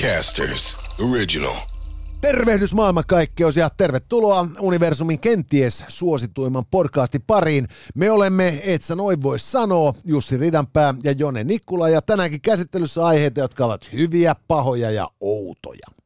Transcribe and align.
Podcasters 0.00 0.78
Original. 1.10 1.56
Tervehdys 2.20 2.74
maailmankaikkeus 2.74 3.56
ja 3.56 3.70
tervetuloa 3.70 4.46
Universumin 4.60 5.18
kenties 5.18 5.84
suosituimman 5.88 6.64
podcastin 6.70 7.22
pariin. 7.26 7.68
Me 7.94 8.10
olemme, 8.10 8.60
et 8.64 8.82
sä 8.82 8.94
noin 8.94 9.22
voi 9.22 9.38
sanoa, 9.38 9.92
Jussi 10.04 10.36
Ridanpää 10.36 10.94
ja 11.04 11.12
Jone 11.12 11.44
Nikkula 11.44 11.88
ja 11.88 12.02
tänäänkin 12.02 12.40
käsittelyssä 12.40 13.06
aiheita, 13.06 13.40
jotka 13.40 13.64
ovat 13.64 13.92
hyviä, 13.92 14.34
pahoja 14.48 14.90
ja 14.90 15.08
outoja. 15.20 15.99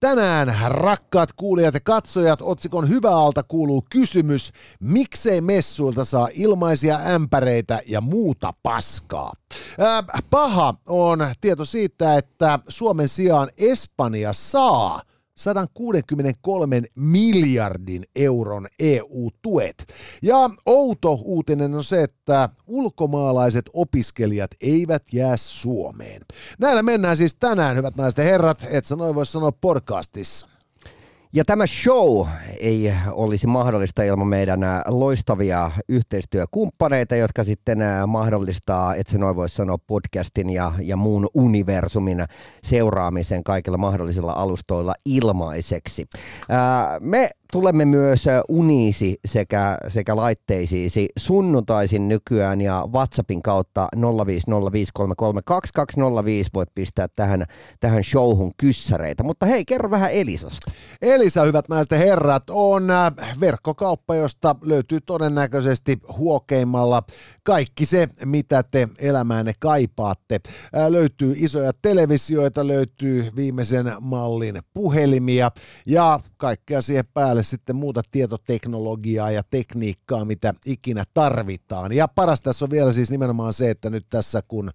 Tänään, 0.00 0.56
rakkaat 0.68 1.32
kuulijat 1.32 1.74
ja 1.74 1.80
katsojat, 1.80 2.42
otsikon 2.42 2.88
hyvä 2.88 3.10
alta 3.10 3.42
kuuluu 3.42 3.84
kysymys, 3.90 4.52
miksei 4.80 5.40
messuilta 5.40 6.04
saa 6.04 6.28
ilmaisia 6.32 6.98
ämpäreitä 6.98 7.80
ja 7.86 8.00
muuta 8.00 8.52
paskaa? 8.62 9.32
Ää, 9.78 10.02
paha 10.30 10.74
on 10.88 11.18
tieto 11.40 11.64
siitä, 11.64 12.16
että 12.16 12.58
Suomen 12.68 13.08
sijaan 13.08 13.48
Espanja 13.58 14.32
saa– 14.32 15.00
163 15.36 16.82
miljardin 16.96 18.04
euron 18.16 18.66
EU-tuet. 18.78 19.94
Ja 20.22 20.50
outo 20.66 21.18
uutinen 21.24 21.74
on 21.74 21.84
se, 21.84 22.02
että 22.02 22.48
ulkomaalaiset 22.66 23.64
opiskelijat 23.72 24.50
eivät 24.60 25.02
jää 25.12 25.36
Suomeen. 25.36 26.22
Näillä 26.58 26.82
mennään 26.82 27.16
siis 27.16 27.34
tänään, 27.34 27.76
hyvät 27.76 27.96
naiset 27.96 28.18
ja 28.18 28.24
herrat, 28.24 28.66
et 28.70 28.84
sä 28.84 28.96
noin 28.96 29.14
voi 29.14 29.26
sanoa 29.26 29.52
podcastissa. 29.52 30.55
Ja 31.36 31.44
tämä 31.44 31.66
show 31.66 32.26
ei 32.60 32.92
olisi 33.10 33.46
mahdollista 33.46 34.02
ilman 34.02 34.26
meidän 34.26 34.60
loistavia 34.88 35.70
yhteistyökumppaneita, 35.88 37.16
jotka 37.16 37.44
sitten 37.44 37.78
mahdollistaa, 38.06 38.94
että 38.94 39.12
se 39.12 39.18
noin 39.18 39.36
voisi 39.36 39.54
sanoa, 39.54 39.76
podcastin 39.86 40.50
ja, 40.50 40.72
ja 40.82 40.96
muun 40.96 41.28
universumin 41.34 42.24
seuraamisen 42.62 43.44
kaikilla 43.44 43.78
mahdollisilla 43.78 44.32
alustoilla 44.32 44.94
ilmaiseksi. 45.04 46.06
Ää, 46.48 47.00
me 47.00 47.30
tulemme 47.56 47.84
myös 47.84 48.24
Uniisi 48.48 49.16
sekä, 49.24 49.78
sekä 49.88 50.16
laitteisiisi 50.16 51.08
sunnuntaisin 51.18 52.08
nykyään 52.08 52.60
ja 52.60 52.84
WhatsAppin 52.92 53.42
kautta 53.42 53.88
0505332205 53.96 54.00
voit 56.54 56.68
pistää 56.74 57.06
tähän, 57.16 57.44
tähän 57.80 58.04
showhun 58.04 58.52
kyssäreitä. 58.56 59.22
Mutta 59.22 59.46
hei, 59.46 59.64
kerro 59.64 59.90
vähän 59.90 60.10
Elisasta. 60.12 60.70
Elisa, 61.02 61.42
hyvät 61.42 61.68
naiset 61.68 61.90
ja 61.90 61.98
herrat, 61.98 62.50
on 62.50 62.88
verkkokauppa, 63.40 64.14
josta 64.14 64.56
löytyy 64.62 65.00
todennäköisesti 65.00 65.98
huokeimmalla 66.18 67.02
kaikki 67.42 67.86
se, 67.86 68.08
mitä 68.24 68.62
te 68.62 68.88
elämäänne 68.98 69.52
kaipaatte. 69.58 70.40
Löytyy 70.88 71.34
isoja 71.36 71.72
televisioita, 71.82 72.66
löytyy 72.66 73.30
viimeisen 73.36 73.92
mallin 74.00 74.58
puhelimia 74.74 75.50
ja 75.86 76.20
kaikkea 76.36 76.82
siihen 76.82 77.04
päälle 77.14 77.45
sitten 77.50 77.76
muuta 77.76 78.02
tietoteknologiaa 78.10 79.30
ja 79.30 79.42
tekniikkaa, 79.50 80.24
mitä 80.24 80.54
ikinä 80.66 81.04
tarvitaan. 81.14 81.92
Ja 81.92 82.08
paras 82.08 82.40
tässä 82.40 82.64
on 82.64 82.70
vielä 82.70 82.92
siis 82.92 83.10
nimenomaan 83.10 83.52
se, 83.52 83.70
että 83.70 83.90
nyt 83.90 84.04
tässä 84.10 84.42
kun 84.48 84.70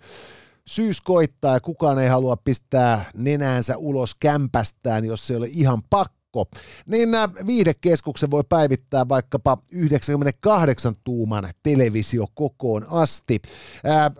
syys 0.65 1.01
koittaa 1.01 1.53
ja 1.53 1.59
kukaan 1.59 1.99
ei 1.99 2.09
halua 2.09 2.37
pistää 2.37 3.11
nenäänsä 3.17 3.77
ulos 3.77 4.15
kämpästään, 4.15 5.05
jos 5.05 5.27
se 5.27 5.33
ei 5.33 5.37
ole 5.37 5.47
ihan 5.51 5.83
pakko, 5.89 6.47
niin 6.85 7.09
viidekeskuksen 7.47 8.31
voi 8.31 8.43
päivittää 8.49 9.09
vaikkapa 9.09 9.57
98 9.71 10.95
tuuman 11.03 11.49
televisio 11.63 12.25
kokoon 12.33 12.85
asti. 12.89 13.41
Ää, 13.83 14.11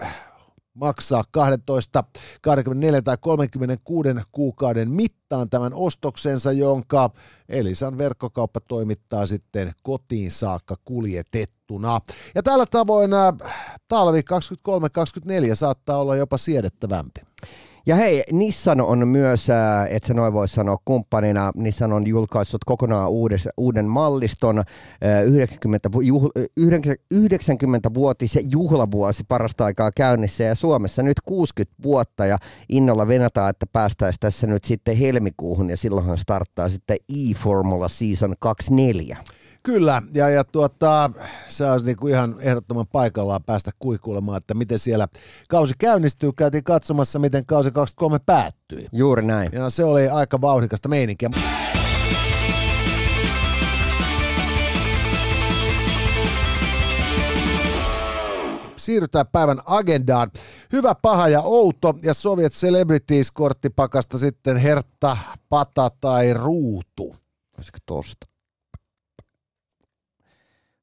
maksaa 0.73 1.23
12, 1.31 2.03
24 2.41 3.01
tai 3.01 3.17
36 3.21 4.09
kuukauden 4.31 4.91
mittaan 4.91 5.49
tämän 5.49 5.73
ostoksensa, 5.73 6.51
jonka 6.51 7.09
Elisan 7.49 7.97
verkkokauppa 7.97 8.59
toimittaa 8.59 9.25
sitten 9.25 9.71
kotiin 9.83 10.31
saakka 10.31 10.75
kuljetettuna. 10.85 11.99
Ja 12.35 12.43
tällä 12.43 12.65
tavoin 12.65 13.13
äh, 13.13 13.33
talvi 13.87 14.21
23-24 15.51 15.55
saattaa 15.55 15.97
olla 15.97 16.15
jopa 16.15 16.37
siedettävämpi. 16.37 17.21
Ja 17.85 17.95
hei, 17.95 18.23
Nissan 18.31 18.81
on 18.81 19.07
myös, 19.07 19.49
äh, 19.49 19.87
et 19.89 20.03
sä 20.03 20.13
noin 20.13 20.33
voi 20.33 20.47
sanoa 20.47 20.77
kumppanina, 20.85 21.51
Nissan 21.55 21.93
on 21.93 22.07
julkaissut 22.07 22.63
kokonaan 22.63 23.09
uudes, 23.09 23.49
uuden 23.57 23.85
malliston, 23.85 24.63
90, 25.25 25.89
juhl, 26.01 26.27
90-vuotis 27.13 28.39
juhlavuosi 28.49 29.23
parasta 29.27 29.65
aikaa 29.65 29.91
käynnissä 29.95 30.43
ja 30.43 30.55
Suomessa 30.55 31.03
nyt 31.03 31.21
60 31.25 31.75
vuotta 31.83 32.25
ja 32.25 32.37
innolla 32.69 33.07
venataan, 33.07 33.49
että 33.49 33.65
päästäisiin 33.73 34.19
tässä 34.19 34.47
nyt 34.47 34.63
sitten 34.63 34.97
helmikuuhun 34.97 35.69
ja 35.69 35.77
silloinhan 35.77 36.17
starttaa 36.17 36.69
sitten 36.69 36.97
e-Formula 37.09 37.87
Season 37.87 38.35
24. 38.39 39.17
Kyllä, 39.63 40.01
ja, 40.13 40.29
ja 40.29 40.43
tuota, 40.43 41.11
se 41.47 41.71
olisi 41.71 41.85
niinku 41.85 42.07
ihan 42.07 42.35
ehdottoman 42.39 42.87
paikallaan 42.87 43.43
päästä 43.43 43.71
kuikulemaan, 43.79 44.37
että 44.37 44.53
miten 44.53 44.79
siellä 44.79 45.07
kausi 45.49 45.73
käynnistyy. 45.79 46.31
Käytiin 46.31 46.63
katsomassa, 46.63 47.19
miten 47.19 47.45
kausi 47.45 47.71
23 47.71 48.19
päättyi. 48.25 48.87
Juuri 48.91 49.21
näin. 49.21 49.49
Ja 49.53 49.69
se 49.69 49.83
oli 49.83 50.09
aika 50.09 50.41
vauhdikasta 50.41 50.89
meininkiä. 50.89 51.29
siirrytään 58.75 59.25
päivän 59.31 59.59
agendaan. 59.65 60.31
Hyvä, 60.71 60.95
paha 61.01 61.27
ja 61.27 61.41
outo 61.41 61.93
ja 62.03 62.13
Soviet 62.13 62.53
Celebrities-korttipakasta 62.53 64.17
sitten 64.17 64.57
Hertta, 64.57 65.17
Pata 65.49 65.89
tai 66.01 66.33
Ruutu. 66.33 67.15
Olisiko 67.57 67.77
tosta? 67.85 68.30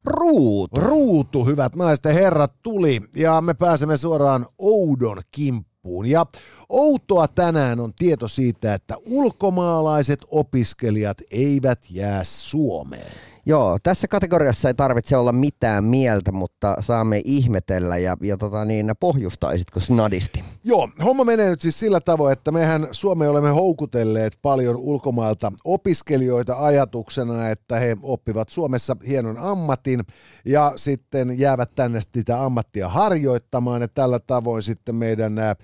Ruutu. 0.08 0.80
Ruutu, 0.80 1.44
hyvät 1.44 1.76
naiset 1.76 2.04
ja 2.04 2.12
herrat, 2.12 2.52
tuli 2.62 3.00
ja 3.16 3.40
me 3.40 3.54
pääsemme 3.54 3.96
suoraan 3.96 4.46
Oudon 4.58 5.22
kimppuun. 5.32 6.06
Ja 6.06 6.26
outoa 6.68 7.28
tänään 7.28 7.80
on 7.80 7.92
tieto 7.98 8.28
siitä, 8.28 8.74
että 8.74 8.94
ulkomaalaiset 9.06 10.24
opiskelijat 10.30 11.18
eivät 11.30 11.78
jää 11.90 12.24
Suomeen. 12.24 13.12
Joo, 13.48 13.78
tässä 13.82 14.08
kategoriassa 14.08 14.68
ei 14.68 14.74
tarvitse 14.74 15.16
olla 15.16 15.32
mitään 15.32 15.84
mieltä, 15.84 16.32
mutta 16.32 16.76
saamme 16.80 17.22
ihmetellä 17.24 17.98
ja, 17.98 18.16
ja 18.22 18.36
tota 18.36 18.64
niin, 18.64 18.92
pohjustaisitko 19.00 19.80
snadisti? 19.80 20.44
Joo, 20.64 20.88
homma 21.04 21.24
menee 21.24 21.50
nyt 21.50 21.60
siis 21.60 21.78
sillä 21.78 22.00
tavoin, 22.00 22.32
että 22.32 22.52
mehän 22.52 22.88
Suomeen 22.92 23.30
olemme 23.30 23.50
houkutelleet 23.50 24.38
paljon 24.42 24.76
ulkomailta 24.76 25.52
opiskelijoita 25.64 26.64
ajatuksena, 26.64 27.48
että 27.48 27.78
he 27.78 27.96
oppivat 28.02 28.48
Suomessa 28.48 28.96
hienon 29.08 29.38
ammatin 29.38 30.00
ja 30.44 30.72
sitten 30.76 31.38
jäävät 31.38 31.74
tänne 31.74 32.00
sitä 32.14 32.44
ammattia 32.44 32.88
harjoittamaan 32.88 33.82
ja 33.82 33.88
tällä 33.88 34.18
tavoin 34.18 34.62
sitten 34.62 34.94
meidän 34.94 35.34
nämä 35.34 35.56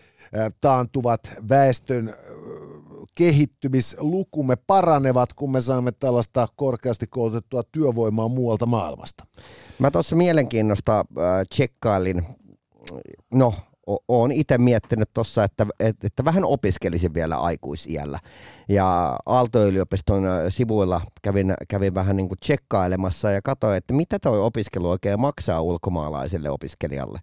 taantuvat 0.60 1.20
väestön 1.48 2.14
kehittymislukumme 3.14 4.56
paranevat, 4.56 5.32
kun 5.32 5.52
me 5.52 5.60
saamme 5.60 5.92
tällaista 5.92 6.48
korkeasti 6.56 7.06
koulutettua 7.06 7.62
työvoimaa 7.72 8.28
muualta 8.28 8.66
maailmasta. 8.66 9.24
Mä 9.78 9.90
tuossa 9.90 10.16
mielenkiinnosta 10.16 10.98
äh, 10.98 11.04
tsekkailin, 11.50 12.22
no 13.30 13.54
olen 14.08 14.32
itse 14.32 14.58
miettinyt 14.58 15.08
tuossa, 15.14 15.44
että, 15.44 15.66
että, 15.80 16.06
että 16.06 16.24
vähän 16.24 16.44
opiskelisin 16.44 17.14
vielä 17.14 17.36
aikuisiällä. 17.36 18.18
Ja 18.68 19.16
Aalto-yliopiston 19.26 20.24
sivuilla 20.48 21.00
kävin, 21.22 21.54
kävin 21.68 21.94
vähän 21.94 22.16
niin 22.16 22.28
kuin 22.28 22.38
tsekkailemassa 22.38 23.30
ja 23.30 23.42
katsoin, 23.42 23.76
että 23.76 23.94
mitä 23.94 24.18
tuo 24.18 24.46
opiskelu 24.46 24.90
oikein 24.90 25.20
maksaa 25.20 25.60
ulkomaalaiselle 25.60 26.50
opiskelijalle. 26.50 27.18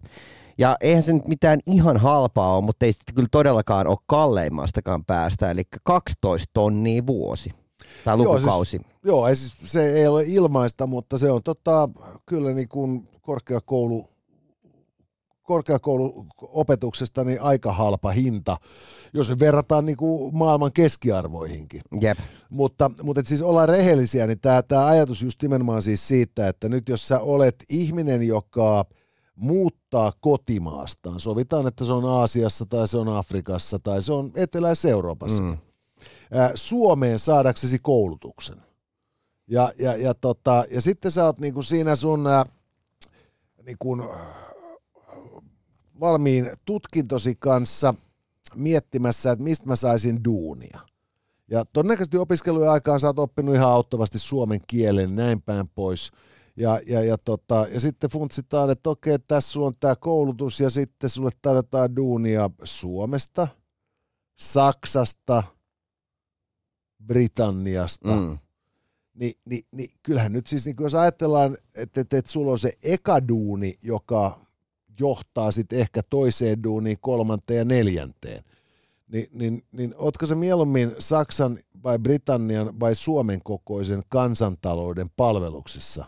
Ja 0.58 0.78
eihän 0.82 1.04
se 1.04 1.14
nyt 1.14 1.28
mitään 1.28 1.60
ihan 1.66 1.98
halpaa 1.98 2.56
ole, 2.56 2.66
mutta 2.66 2.86
ei 2.86 2.94
sitten 2.94 3.16
kyllä 3.16 3.28
todellakaan 3.32 3.88
ole 3.88 3.98
kalleimmastakaan 4.06 5.06
päästä, 5.06 5.52
eli 5.52 5.64
12 5.84 6.50
tonnia 6.54 7.08
vuosi. 7.08 7.54
Tai 8.06 8.18
lukukausi. 8.18 8.48
Joo, 8.48 8.66
siis, 8.66 8.82
joo 9.06 9.28
ei 9.28 9.36
siis, 9.36 9.54
se 9.72 9.94
ei 9.94 10.08
ole 10.08 10.24
ilmaista, 10.28 10.88
mutta 10.88 11.18
se 11.18 11.32
on 11.32 11.44
tota, 11.44 11.90
kyllä 12.26 12.52
niin 12.52 12.70
kuin 12.70 13.08
korkeakoulu 13.22 14.08
korkeakouluopetuksesta 15.42 17.24
niin 17.24 17.42
aika 17.42 17.72
halpa 17.74 18.12
hinta, 18.12 18.58
jos 19.14 19.40
verrataan 19.40 19.86
niin 19.86 19.98
kuin 19.98 20.38
maailman 20.38 20.72
keskiarvoihinkin. 20.74 21.82
Jep. 22.02 22.18
Mutta, 22.50 22.92
mutta 23.04 23.22
siis 23.26 23.42
ollaan 23.42 23.70
rehellisiä, 23.70 24.28
niin 24.28 24.40
tämä, 24.40 24.62
tämä 24.62 24.86
ajatus 24.86 25.22
just 25.22 25.42
nimenomaan 25.42 25.82
siis 25.82 26.08
siitä, 26.08 26.48
että 26.48 26.70
nyt 26.70 26.90
jos 26.90 27.08
sä 27.08 27.20
olet 27.20 27.56
ihminen, 27.70 28.24
joka– 28.24 28.86
muuttaa 29.42 30.14
kotimaastaan. 30.20 31.20
Sovitaan, 31.20 31.68
että 31.68 31.86
se 31.86 31.94
on 31.94 32.06
Aasiassa 32.06 32.66
tai 32.66 32.88
se 32.88 32.98
on 32.98 33.10
Afrikassa 33.10 33.80
tai 33.80 34.02
se 34.02 34.14
on 34.14 34.32
Eteläis-Euroopassa. 34.36 35.44
Mm. 35.44 35.58
Suomeen 36.56 37.20
saadaksesi 37.20 37.80
koulutuksen. 37.80 38.62
Ja, 39.48 39.72
ja, 39.80 39.96
ja, 39.96 40.14
tota, 40.14 40.66
ja 40.72 40.82
sitten 40.82 41.12
sä 41.12 41.26
oot 41.26 41.40
niinku 41.40 41.64
siinä 41.64 41.96
sun 41.96 42.24
niinku, 43.66 43.98
valmiin 46.00 46.52
tutkintosi 46.66 47.36
kanssa 47.36 47.94
miettimässä, 48.56 49.32
että 49.32 49.44
mistä 49.44 49.68
mä 49.68 49.76
saisin 49.76 50.24
duunia. 50.24 50.80
Ja 51.52 51.66
todennäköisesti 51.66 52.18
opiskelujen 52.18 52.72
aikaan 52.72 53.00
sä 53.00 53.08
oot 53.08 53.20
oppinut 53.20 53.56
ihan 53.56 53.70
auttavasti 53.70 54.20
suomen 54.20 54.60
kielen, 54.68 55.16
näin 55.16 55.42
päin 55.42 55.68
pois. 55.68 56.12
Ja, 56.56 56.80
ja, 56.88 57.04
ja, 57.04 57.18
tota, 57.18 57.68
ja 57.74 57.80
sitten 57.80 58.10
funtsitaan, 58.10 58.70
että 58.70 58.90
okei, 58.90 59.20
tässä 59.20 59.52
sulla 59.52 59.68
on 59.68 59.76
tämä 59.80 59.96
koulutus 59.96 60.60
ja 60.60 60.70
sitten 60.70 61.10
sulle 61.10 61.30
tarjotaan 61.42 61.96
duunia 61.96 62.50
Suomesta, 62.64 63.48
Saksasta, 64.40 65.44
Britanniasta. 67.06 68.16
Mm. 68.16 68.38
Ni, 69.14 69.34
niin, 69.46 69.66
niin 69.72 69.90
kyllähän 70.04 70.34
nyt 70.34 70.48
siis, 70.48 70.66
niin 70.66 70.76
jos 70.80 70.96
ajatellaan, 70.96 71.58
että, 71.76 72.02
että, 72.02 72.18
että 72.18 72.32
sulla 72.32 72.52
on 72.52 72.60
se 72.60 72.74
eka 72.84 73.28
duuni, 73.28 73.78
joka 73.84 74.40
johtaa 75.00 75.52
sitten 75.52 75.80
ehkä 75.80 76.02
toiseen 76.10 76.64
duuniin, 76.64 76.98
kolmanteen 77.02 77.58
ja 77.58 77.66
neljänteen, 77.66 78.44
niin, 79.08 79.28
niin, 79.34 79.62
niin 79.72 79.96
ootko 79.98 80.26
se 80.26 80.36
mieluummin 80.36 80.96
Saksan 81.00 81.58
vai 81.84 82.00
Britannian 82.00 82.80
vai 82.80 82.96
Suomen 82.96 83.42
kokoisen 83.44 84.02
kansantalouden 84.10 85.08
palveluksessa 85.16 86.06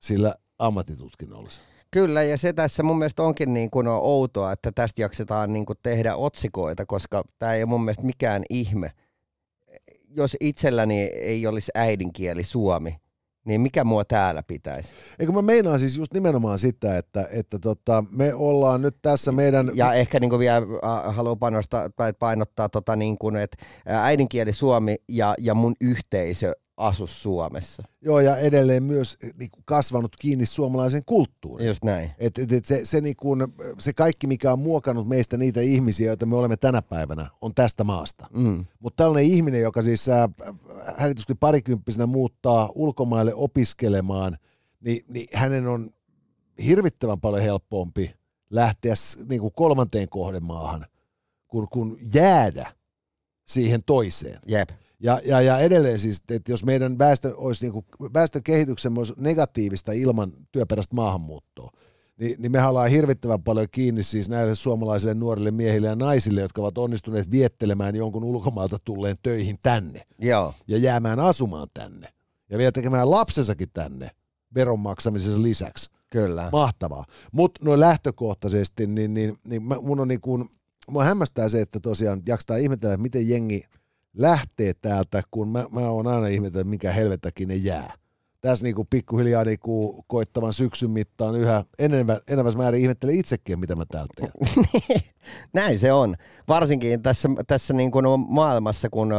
sillä 0.00 0.34
ammattitutkinnolla? 0.58 1.48
Kyllä, 1.90 2.22
ja 2.22 2.38
se 2.38 2.52
tässä 2.52 2.82
mun 2.82 2.98
mielestä 2.98 3.22
onkin 3.22 3.54
niin 3.54 3.70
kuin 3.70 3.86
outoa, 3.88 4.52
että 4.52 4.72
tästä 4.72 5.02
jaksetaan 5.02 5.52
niin 5.52 5.66
kuin 5.66 5.78
tehdä 5.82 6.16
otsikoita, 6.16 6.86
koska 6.86 7.24
tämä 7.38 7.54
ei 7.54 7.62
ole 7.62 7.68
mun 7.68 7.84
mielestä 7.84 8.06
mikään 8.06 8.42
ihme. 8.50 8.92
Jos 10.10 10.36
itselläni 10.40 11.02
ei 11.02 11.46
olisi 11.46 11.72
äidinkieli 11.74 12.44
suomi, 12.44 12.96
niin 13.44 13.60
mikä 13.60 13.84
mua 13.84 14.04
täällä 14.04 14.42
pitäisi? 14.42 14.92
Eikö 15.18 15.32
mä 15.32 15.42
meinaan 15.42 15.78
siis 15.78 15.96
just 15.96 16.14
nimenomaan 16.14 16.58
sitä, 16.58 16.98
että, 16.98 17.28
että 17.32 17.58
tota, 17.58 18.04
me 18.10 18.34
ollaan 18.34 18.82
nyt 18.82 18.96
tässä 19.02 19.32
meidän... 19.32 19.70
Ja 19.74 19.94
ehkä 19.94 20.20
niin 20.20 20.30
kuin 20.30 20.40
vielä 20.40 20.56
äh, 20.56 21.16
haluan 21.16 21.38
panostaa, 21.38 21.90
tai 21.90 22.12
painottaa, 22.12 22.68
tota 22.68 22.96
niin 22.96 23.18
kuin, 23.18 23.36
että 23.36 23.56
äidinkieli 23.86 24.52
suomi 24.52 24.96
ja, 25.08 25.34
ja 25.38 25.54
mun 25.54 25.74
yhteisö 25.80 26.52
asu 26.78 27.06
Suomessa. 27.06 27.82
Joo, 28.00 28.20
ja 28.20 28.36
edelleen 28.36 28.82
myös 28.82 29.16
niin 29.38 29.50
kuin 29.50 29.62
kasvanut 29.64 30.16
kiinni 30.16 30.46
suomalaisen 30.46 31.02
kulttuuriin. 31.06 31.68
Just 31.68 31.84
näin. 31.84 32.10
Et, 32.18 32.38
et, 32.38 32.52
et 32.52 32.64
se, 32.64 32.80
se, 32.84 33.00
niin 33.00 33.16
kuin, 33.16 33.46
se 33.78 33.92
kaikki, 33.92 34.26
mikä 34.26 34.52
on 34.52 34.58
muokannut 34.58 35.08
meistä 35.08 35.36
niitä 35.36 35.60
ihmisiä, 35.60 36.06
joita 36.06 36.26
me 36.26 36.36
olemme 36.36 36.56
tänä 36.56 36.82
päivänä, 36.82 37.30
on 37.40 37.54
tästä 37.54 37.84
maasta. 37.84 38.26
Mm. 38.32 38.64
Mutta 38.80 39.04
tällainen 39.04 39.32
ihminen, 39.32 39.60
joka 39.60 39.82
siis 39.82 40.08
äh, 40.08 40.28
hänetuskin 40.96 41.38
parikymppisenä 41.38 42.06
muuttaa 42.06 42.70
ulkomaille 42.74 43.34
opiskelemaan, 43.34 44.38
niin, 44.80 45.04
niin 45.08 45.26
hänen 45.32 45.66
on 45.66 45.90
hirvittävän 46.66 47.20
paljon 47.20 47.42
helpompi 47.42 48.14
lähteä 48.50 48.94
niin 49.28 49.40
kuin 49.40 49.52
kolmanteen 49.56 50.08
kohdemaahan, 50.08 50.86
kuin, 51.48 51.68
kuin 51.68 51.98
jäädä 52.14 52.74
siihen 53.44 53.82
toiseen. 53.86 54.40
Jep. 54.46 54.70
Ja, 55.02 55.20
ja, 55.24 55.40
ja 55.40 55.58
edelleen 55.58 55.98
siis, 55.98 56.22
että 56.30 56.52
jos 56.52 56.64
meidän 56.64 56.98
väestö 56.98 57.36
olisi, 57.36 57.64
niin 57.64 57.72
kuin, 57.72 58.14
väestön 58.14 58.42
kehityksen 58.42 58.98
olisi 58.98 59.14
negatiivista 59.16 59.92
ilman 59.92 60.32
työperäistä 60.52 60.96
maahanmuuttoa, 60.96 61.70
niin, 62.20 62.36
niin 62.38 62.52
me 62.52 62.64
ollaan 62.64 62.90
hirvittävän 62.90 63.42
paljon 63.42 63.66
kiinni 63.70 64.02
siis 64.02 64.28
näille 64.28 64.54
suomalaisille 64.54 65.14
nuorille 65.14 65.50
miehille 65.50 65.86
ja 65.86 65.96
naisille, 65.96 66.40
jotka 66.40 66.60
ovat 66.60 66.78
onnistuneet 66.78 67.30
viettelemään 67.30 67.96
jonkun 67.96 68.24
ulkomaalta 68.24 68.78
tulleen 68.84 69.16
töihin 69.22 69.58
tänne. 69.62 70.02
Joo. 70.18 70.54
Ja 70.68 70.78
jäämään 70.78 71.20
asumaan 71.20 71.68
tänne. 71.74 72.08
Ja 72.50 72.58
vielä 72.58 72.72
tekemään 72.72 73.10
lapsensakin 73.10 73.68
tänne 73.74 74.10
veronmaksamisen 74.54 75.42
lisäksi. 75.42 75.90
Kyllä. 76.10 76.48
Mahtavaa. 76.52 77.04
Mutta 77.32 77.60
noin 77.64 77.80
lähtökohtaisesti, 77.80 78.86
niin, 78.86 79.14
niin, 79.14 79.38
niin 79.44 79.62
mun 79.62 80.00
on 80.00 80.08
niin 80.08 80.20
kuin, 80.20 80.48
mua 80.88 81.04
hämmästää 81.04 81.48
se, 81.48 81.60
että 81.60 81.80
tosiaan 81.80 82.22
jaksaa 82.26 82.56
ihmetellä, 82.56 82.94
että 82.94 83.02
miten 83.02 83.28
jengi 83.28 83.62
lähtee 84.18 84.74
täältä, 84.74 85.22
kun 85.30 85.48
mä, 85.48 85.64
mä 85.72 85.80
oon 85.80 86.06
aina 86.06 86.26
ihmetellyt, 86.26 86.68
mikä 86.68 86.92
helvettäkin 86.92 87.48
ne 87.48 87.54
jää. 87.54 87.94
Tässä 88.40 88.64
niinku 88.64 88.86
pikkuhiljaa 88.90 89.44
niinku 89.44 90.04
koittavan 90.06 90.52
syksyn 90.52 90.90
mittaan 90.90 91.36
yhä 91.36 91.64
enemmän, 91.78 92.20
määrin 92.56 92.80
ihmettelen 92.80 93.14
itsekin, 93.14 93.60
mitä 93.60 93.76
mä 93.76 93.84
täältä 93.86 94.14
teen. 94.16 94.32
Näin 95.54 95.78
se 95.78 95.92
on. 95.92 96.14
Varsinkin 96.48 97.02
tässä, 97.02 97.28
tässä 97.46 97.74
niin 97.74 97.90
kuin 97.90 98.04
maailmassa, 98.28 98.90
kun 98.90 99.12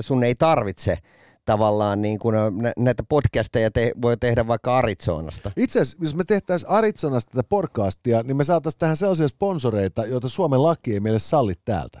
sun 0.00 0.24
ei 0.24 0.34
tarvitse 0.34 0.98
tavallaan 1.44 2.02
niin 2.02 2.18
kuin 2.18 2.34
näitä 2.78 3.02
podcasteja 3.08 3.70
te, 3.70 3.92
voi 4.02 4.16
tehdä 4.16 4.46
vaikka 4.46 4.78
Arizonasta. 4.78 5.50
Itse 5.56 5.80
asiassa, 5.80 5.98
jos 6.00 6.14
me 6.14 6.24
tehtäisiin 6.24 6.70
Arizonasta 6.70 7.30
tätä 7.30 7.48
podcastia, 7.48 8.22
niin 8.22 8.36
me 8.36 8.44
saataisiin 8.44 8.78
tähän 8.78 8.96
sellaisia 8.96 9.28
sponsoreita, 9.28 10.06
joita 10.06 10.28
Suomen 10.28 10.62
laki 10.62 10.92
ei 10.92 11.00
meille 11.00 11.18
salli 11.18 11.54
täältä. 11.64 12.00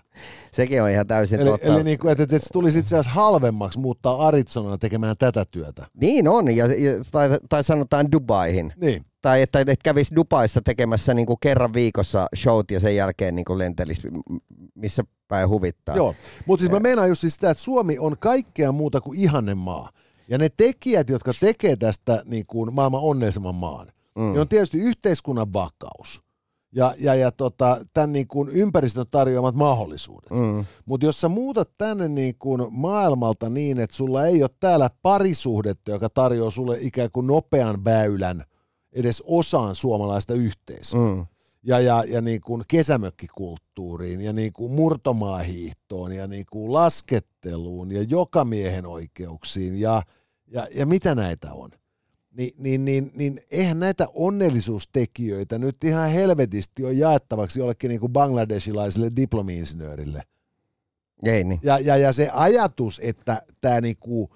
Sekin 0.52 0.82
on 0.82 0.90
ihan 0.90 1.06
täysin 1.06 1.40
eli, 1.40 1.50
totta. 1.50 1.68
Eli 1.68 1.84
niin 1.84 1.98
kuin, 1.98 2.12
että, 2.12 2.22
että 2.22 2.38
se 2.38 2.52
tulisi 2.52 2.78
itse 2.78 2.94
asiassa 2.94 3.20
halvemmaksi 3.20 3.78
muuttaa 3.78 4.26
Arizonaan 4.26 4.78
tekemään 4.78 5.16
tätä 5.18 5.44
työtä. 5.50 5.86
Niin 5.94 6.28
on, 6.28 6.56
ja, 6.56 6.66
ja, 6.66 7.04
tai, 7.10 7.28
tai 7.48 7.64
sanotaan 7.64 8.12
Dubaihin. 8.12 8.72
Niin. 8.76 9.04
Tai 9.22 9.42
että, 9.42 9.60
että 9.60 9.74
kävisi 9.84 10.14
Dubaissa 10.16 10.60
tekemässä 10.64 11.14
niin 11.14 11.26
kuin 11.26 11.36
kerran 11.40 11.72
viikossa 11.72 12.26
showt 12.36 12.70
ja 12.70 12.80
sen 12.80 12.96
jälkeen 12.96 13.34
niin 13.34 13.44
kuin 13.44 13.58
lentelisi 13.58 14.08
missä 14.74 15.04
päin 15.28 15.48
huvittaa. 15.48 15.96
Joo, 15.96 16.14
mutta 16.46 16.60
siis 16.60 16.72
mä 16.72 16.80
meinaan 16.80 17.08
just 17.08 17.20
siis 17.20 17.34
sitä, 17.34 17.50
että 17.50 17.64
Suomi 17.64 17.98
on 17.98 18.18
kaikkea 18.18 18.72
muuta 18.72 19.00
kuin 19.00 19.18
ihanne 19.18 19.54
maa. 19.54 19.88
Ja 20.28 20.38
ne 20.38 20.48
tekijät, 20.56 21.08
jotka 21.08 21.32
tekee 21.40 21.76
tästä 21.76 22.22
niin 22.24 22.46
kuin 22.46 22.74
maailman 22.74 23.00
onnellisemman 23.00 23.54
maan, 23.54 23.86
mm. 24.14 24.22
niin 24.22 24.40
on 24.40 24.48
tietysti 24.48 24.78
yhteiskunnan 24.78 25.52
vakaus 25.52 26.22
ja, 26.74 26.94
ja, 26.98 27.14
ja 27.14 27.32
tota, 27.32 27.84
tämän 27.94 28.12
niin 28.12 28.28
kuin 28.28 28.48
ympäristön 28.48 29.06
tarjoamat 29.10 29.54
mahdollisuudet. 29.54 30.30
Mm. 30.30 30.64
Mutta 30.86 31.06
jos 31.06 31.20
sä 31.20 31.28
muutat 31.28 31.70
tänne 31.78 32.08
niin 32.08 32.34
kuin 32.38 32.66
maailmalta 32.70 33.48
niin, 33.50 33.80
että 33.80 33.96
sulla 33.96 34.26
ei 34.26 34.42
ole 34.42 34.50
täällä 34.60 34.90
parisuhdetta, 35.02 35.90
joka 35.90 36.08
tarjoaa 36.08 36.50
sulle 36.50 36.78
ikään 36.80 37.10
kuin 37.12 37.26
nopean 37.26 37.84
väylän 37.84 38.44
edes 38.92 39.22
osaan 39.26 39.74
suomalaista 39.74 40.34
yhteisöä, 40.34 41.00
mm 41.00 41.26
ja, 41.62 41.80
ja, 41.80 42.04
ja 42.08 42.20
niin 42.20 42.40
kuin 42.40 42.62
kesämökkikulttuuriin 42.68 44.20
ja 44.20 44.32
niin 44.32 44.52
kuin 44.52 44.72
murtomaahiihtoon 44.72 46.12
ja 46.12 46.26
niin 46.26 46.46
kuin 46.50 46.72
lasketteluun 46.72 47.90
ja 47.90 48.02
jokamiehen 48.02 48.86
oikeuksiin 48.86 49.80
ja, 49.80 50.02
ja, 50.46 50.66
ja 50.74 50.86
mitä 50.86 51.14
näitä 51.14 51.52
on. 51.52 51.70
Ni, 52.30 52.54
niin, 52.58 52.84
niin, 52.84 53.10
niin 53.14 53.40
eihän 53.50 53.80
näitä 53.80 54.06
onnellisuustekijöitä 54.14 55.58
nyt 55.58 55.84
ihan 55.84 56.10
helvetisti 56.10 56.84
ole 56.84 56.92
jaettavaksi 56.92 57.60
jollekin 57.60 57.88
niin 57.88 58.00
kuin 58.00 58.12
bangladesilaiselle 58.12 59.10
diplomi-insinöörille. 59.16 60.22
Ei 61.24 61.44
niin. 61.44 61.60
Ja, 61.62 61.78
ja, 61.78 61.96
ja 61.96 62.12
se 62.12 62.30
ajatus, 62.32 63.00
että 63.04 63.42
tämä 63.60 63.80
niin 63.80 63.96
kuin 64.00 64.28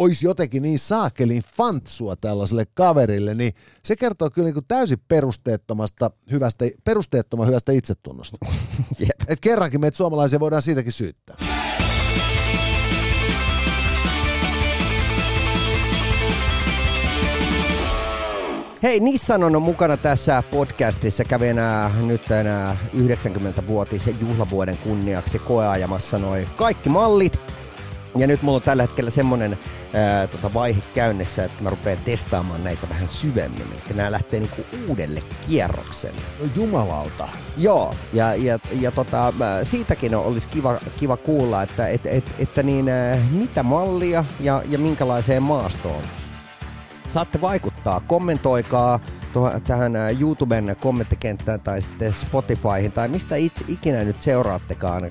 olisi 0.00 0.26
jotenkin 0.26 0.62
niin 0.62 0.78
saakelin 0.78 1.42
fantsua 1.56 2.16
tällaiselle 2.16 2.64
kaverille, 2.74 3.34
niin 3.34 3.52
se 3.84 3.96
kertoo 3.96 4.30
kyllä 4.30 4.50
niin 4.50 4.64
täysin 4.68 4.98
perusteettomasta 5.08 6.10
hyvästä, 6.30 6.64
perusteettoman 6.84 7.46
hyvästä 7.46 7.72
itsetunnosta. 7.72 8.36
yep. 9.00 9.10
Et 9.28 9.40
kerrankin 9.40 9.80
meitä 9.80 9.96
suomalaisia 9.96 10.40
voidaan 10.40 10.62
siitäkin 10.62 10.92
syyttää. 10.92 11.36
Hei, 18.82 19.00
Nissan 19.00 19.44
on 19.44 19.62
mukana 19.62 19.96
tässä 19.96 20.42
podcastissa. 20.50 21.24
Kävi 21.24 21.48
enää 21.48 21.90
nyt 22.02 22.30
enää 22.30 22.76
90-vuotisen 22.94 24.20
juhlavuoden 24.20 24.78
kunniaksi 24.84 25.38
koeajamassa 25.38 26.18
noin 26.18 26.46
kaikki 26.56 26.88
mallit 26.88 27.40
ja 28.18 28.26
nyt 28.26 28.42
mulla 28.42 28.56
on 28.56 28.62
tällä 28.62 28.82
hetkellä 28.82 29.10
semmonen 29.10 29.58
ää, 29.94 30.26
tota 30.26 30.54
vaihe 30.54 30.82
käynnissä, 30.94 31.44
että 31.44 31.62
mä 31.62 31.70
rupean 31.70 31.98
testaamaan 32.04 32.64
näitä 32.64 32.88
vähän 32.88 33.08
syvemmin. 33.08 33.66
Eli 33.72 33.96
nämä 33.96 34.12
lähtee 34.12 34.40
niinku 34.40 34.64
uudelle 34.88 35.22
kierrokselle. 35.48 36.20
No 36.40 36.46
jumalauta. 36.56 37.28
Joo, 37.56 37.94
ja, 38.12 38.34
ja, 38.34 38.58
ja 38.80 38.90
tota, 38.90 39.32
siitäkin 39.62 40.14
olisi 40.14 40.48
kiva, 40.48 40.80
kiva 41.00 41.16
kuulla, 41.16 41.62
että 41.62 41.88
et, 41.88 42.06
et, 42.06 42.24
että 42.38 42.62
niin, 42.62 42.88
ää, 42.88 43.18
mitä 43.30 43.62
mallia 43.62 44.24
ja, 44.40 44.62
ja 44.68 44.78
minkälaiseen 44.78 45.42
maastoon 45.42 46.02
saatte 47.10 47.40
vaikuttaa. 47.40 48.00
Kommentoikaa 48.00 49.00
tuohon, 49.32 49.62
tähän 49.62 49.92
YouTuben 50.20 50.76
kommenttikenttään 50.80 51.60
tai 51.60 51.82
sitten 51.82 52.12
Spotifyhin 52.12 52.92
tai 52.92 53.08
mistä 53.08 53.36
itse 53.36 53.64
ikinä 53.68 54.04
nyt 54.04 54.22
seuraattekaan. 54.22 55.10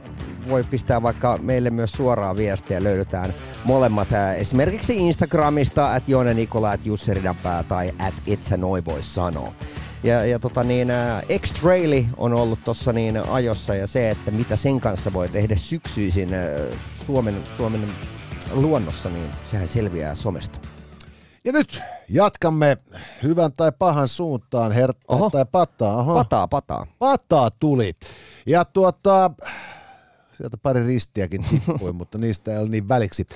Voi 0.50 0.64
pistää 0.64 1.02
vaikka 1.02 1.38
meille 1.42 1.70
myös 1.70 1.92
suoraa 1.92 2.36
viestiä, 2.36 2.84
löydetään 2.84 3.34
molemmat 3.64 4.08
esimerkiksi 4.38 4.98
Instagramista, 4.98 5.94
at 5.94 6.10
Joone 6.10 6.34
Nikola, 6.34 6.72
at 6.72 6.86
Jussi 6.86 7.14
Ridanpää 7.14 7.64
tai 7.64 7.92
at 8.00 8.14
Etsä 8.28 8.58
Noi 8.58 8.86
voi 8.86 9.04
sanoa. 9.04 9.54
Ja, 10.04 10.26
ja 10.26 10.40
tota 10.40 10.64
niin, 10.64 10.88
X-Traili 11.40 12.06
on 12.18 12.34
ollut 12.34 12.60
tuossa 12.64 12.94
niin 12.94 13.30
ajossa 13.30 13.76
ja 13.76 13.88
se, 13.88 14.10
että 14.10 14.32
mitä 14.32 14.56
sen 14.56 14.80
kanssa 14.80 15.14
voi 15.14 15.30
tehdä 15.30 15.56
syksyisin 15.56 16.30
Suomen, 17.06 17.44
Suomen 17.58 17.90
luonnossa, 18.52 19.10
niin 19.10 19.32
sehän 19.52 19.68
selviää 19.68 20.16
somesta. 20.16 20.60
Ja 21.46 21.52
nyt 21.52 21.82
jatkamme 22.10 22.78
hyvän 23.24 23.54
tai 23.54 23.72
pahan 23.80 24.08
suuntaan, 24.08 24.72
herttaa 24.72 25.18
Oho. 25.18 25.30
tai 25.30 25.46
pataa. 25.52 25.96
Oho. 25.96 26.14
Pataa, 26.14 26.48
pataa. 26.48 26.88
Pataa 27.00 27.50
tuli. 27.60 27.94
Ja 28.46 28.66
tuota, 28.66 29.32
sieltä 30.40 30.58
pari 30.58 30.86
ristiäkin 30.88 31.44
tippui, 31.50 31.94
mutta 31.94 32.18
niistä 32.18 32.52
ei 32.52 32.58
ole 32.58 32.70
niin 32.70 32.88
väliksi. 32.90 33.28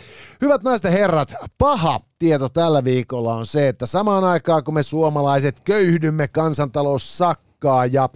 Hyvät 0.41 0.63
naiset 0.63 0.91
herrat, 0.91 1.33
paha 1.57 1.99
tieto 2.19 2.49
tällä 2.49 2.83
viikolla 2.83 3.35
on 3.35 3.45
se, 3.45 3.67
että 3.67 3.85
samaan 3.85 4.23
aikaan 4.23 4.63
kun 4.63 4.73
me 4.73 4.83
suomalaiset 4.83 5.59
köyhdymme, 5.59 6.27
kansantalous 6.27 7.17
sakkaa 7.17 7.85
ja 7.85 8.09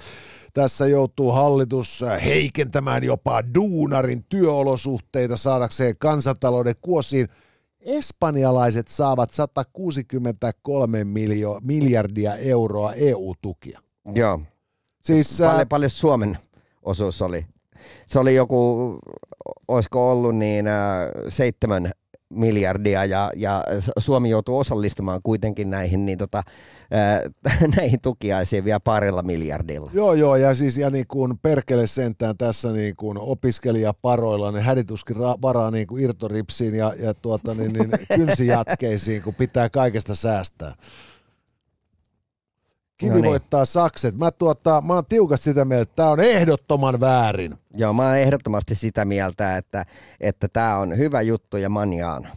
tässä 0.53 0.87
joutuu 0.87 1.31
hallitus 1.31 2.03
heikentämään 2.25 3.03
jopa 3.03 3.43
duunarin 3.55 4.25
työolosuhteita 4.29 5.37
saadakseen 5.37 5.97
kansantalouden 5.97 6.75
kuosiin. 6.81 7.27
Espanjalaiset 7.79 8.87
saavat 8.87 9.31
163 9.31 11.03
miljo- 11.03 11.59
miljardia 11.61 12.35
euroa 12.35 12.93
EU-tukia. 12.93 13.79
Joo. 14.15 14.41
Siis, 15.03 15.37
paljon, 15.39 15.67
paljon 15.67 15.89
Suomen 15.89 16.37
osuus 16.81 17.21
oli? 17.21 17.45
Se 18.07 18.19
oli 18.19 18.35
joku, 18.35 18.97
olisiko 19.67 20.11
ollut 20.11 20.35
niin 20.35 20.67
äh, 20.67 20.75
seitsemän 21.29 21.91
miljardia 22.29 23.05
ja, 23.05 23.31
ja 23.35 23.63
Suomi 23.99 24.29
joutuu 24.29 24.57
osallistumaan 24.57 25.19
kuitenkin 25.23 25.69
näihin, 25.69 26.05
niin 26.05 26.17
tota, 26.17 26.43
ää, 26.91 27.21
näihin 27.77 28.01
tukiaisiin 28.01 28.65
vielä 28.65 28.79
parilla 28.79 29.23
miljardilla. 29.23 29.91
Joo, 29.93 30.13
joo, 30.13 30.35
ja 30.35 30.55
siis 30.55 30.77
ja 30.77 30.89
niin 30.89 31.07
kuin 31.07 31.37
perkele 31.37 31.87
sentään 31.87 32.37
tässä 32.37 32.71
niin 32.71 32.95
kuin 32.95 33.17
opiskelijaparoilla, 33.17 34.51
niin 34.51 34.63
hädituskin 34.63 35.15
ra- 35.15 35.41
varaa 35.41 35.71
niin 35.71 35.87
kuin 35.87 36.03
irtoripsiin 36.03 36.75
ja, 36.75 36.93
ja 36.99 37.13
tuota, 37.13 37.53
niin, 37.53 37.73
niin 37.73 37.89
kynsijatkeisiin, 38.15 39.23
kun 39.23 39.35
pitää 39.35 39.69
kaikesta 39.69 40.15
säästää. 40.15 40.73
Kivi 42.97 43.13
no 43.13 43.15
niin. 43.15 43.29
voittaa 43.29 43.65
sakset. 43.65 44.17
Mä, 44.17 44.31
tuota, 44.31 44.81
mä 44.81 44.93
oon 44.93 45.05
tiukasti 45.05 45.43
sitä 45.43 45.65
mieltä, 45.65 45.81
että 45.81 45.95
tämä 45.95 46.09
on 46.09 46.19
ehdottoman 46.19 46.99
väärin. 46.99 47.57
Joo, 47.73 47.93
mä 47.93 48.03
oon 48.03 48.17
ehdottomasti 48.17 48.75
sitä 48.75 49.05
mieltä, 49.05 49.57
että 49.57 49.85
että 50.19 50.47
tämä 50.47 50.77
on 50.77 50.97
hyvä 50.97 51.21
juttu 51.21 51.57
ja 51.57 51.69
manjaan. 51.69 52.27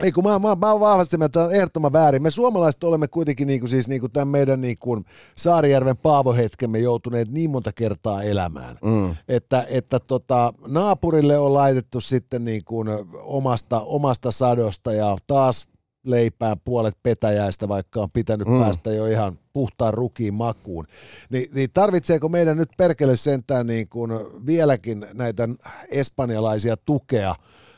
Ei 0.00 0.12
kun 0.12 0.24
mä, 0.24 0.38
mä, 0.38 0.54
mä 0.54 0.72
oon 0.72 0.80
vahvasti 0.80 1.18
mieltä, 1.18 1.44
että 1.44 1.56
ehdottoman 1.56 1.92
väärin. 1.92 2.22
Me 2.22 2.30
suomalaiset 2.30 2.84
olemme 2.84 3.08
kuitenkin 3.08 3.46
niin 3.46 3.60
kuin, 3.60 3.70
siis 3.70 3.88
niin 3.88 4.00
kuin 4.00 4.12
tämän 4.12 4.28
meidän 4.28 4.60
niin 4.60 4.76
kuin 4.80 5.04
Saarijärven 5.36 5.96
Paavo-hetkemme 5.96 6.78
joutuneet 6.78 7.28
niin 7.28 7.50
monta 7.50 7.72
kertaa 7.72 8.22
elämään. 8.22 8.78
Mm. 8.84 9.16
Että, 9.28 9.66
että 9.68 10.00
tota, 10.00 10.52
naapurille 10.66 11.38
on 11.38 11.54
laitettu 11.54 12.00
sitten 12.00 12.44
niin 12.44 12.64
kuin 12.64 12.88
omasta, 13.22 13.80
omasta 13.80 14.30
sadosta 14.30 14.92
ja 14.92 15.16
taas 15.26 15.68
leipää 16.04 16.56
puolet 16.64 16.94
petäjäistä, 17.02 17.68
vaikka 17.68 18.00
on 18.00 18.10
pitänyt 18.10 18.48
mm. 18.48 18.60
päästä 18.60 18.90
jo 18.90 19.06
ihan 19.06 19.38
puhtaan 19.58 19.94
rukiin 19.94 20.34
makuun. 20.34 20.86
Ni, 21.30 21.48
niin 21.54 21.70
tarvitseeko 21.74 22.28
meidän 22.28 22.56
nyt 22.56 22.68
perkele 22.76 23.16
sentään 23.16 23.66
niin 23.66 23.88
kuin 23.88 24.10
vieläkin 24.46 25.06
näitä 25.14 25.48
espanjalaisia 25.90 26.76
tukea, 26.76 27.34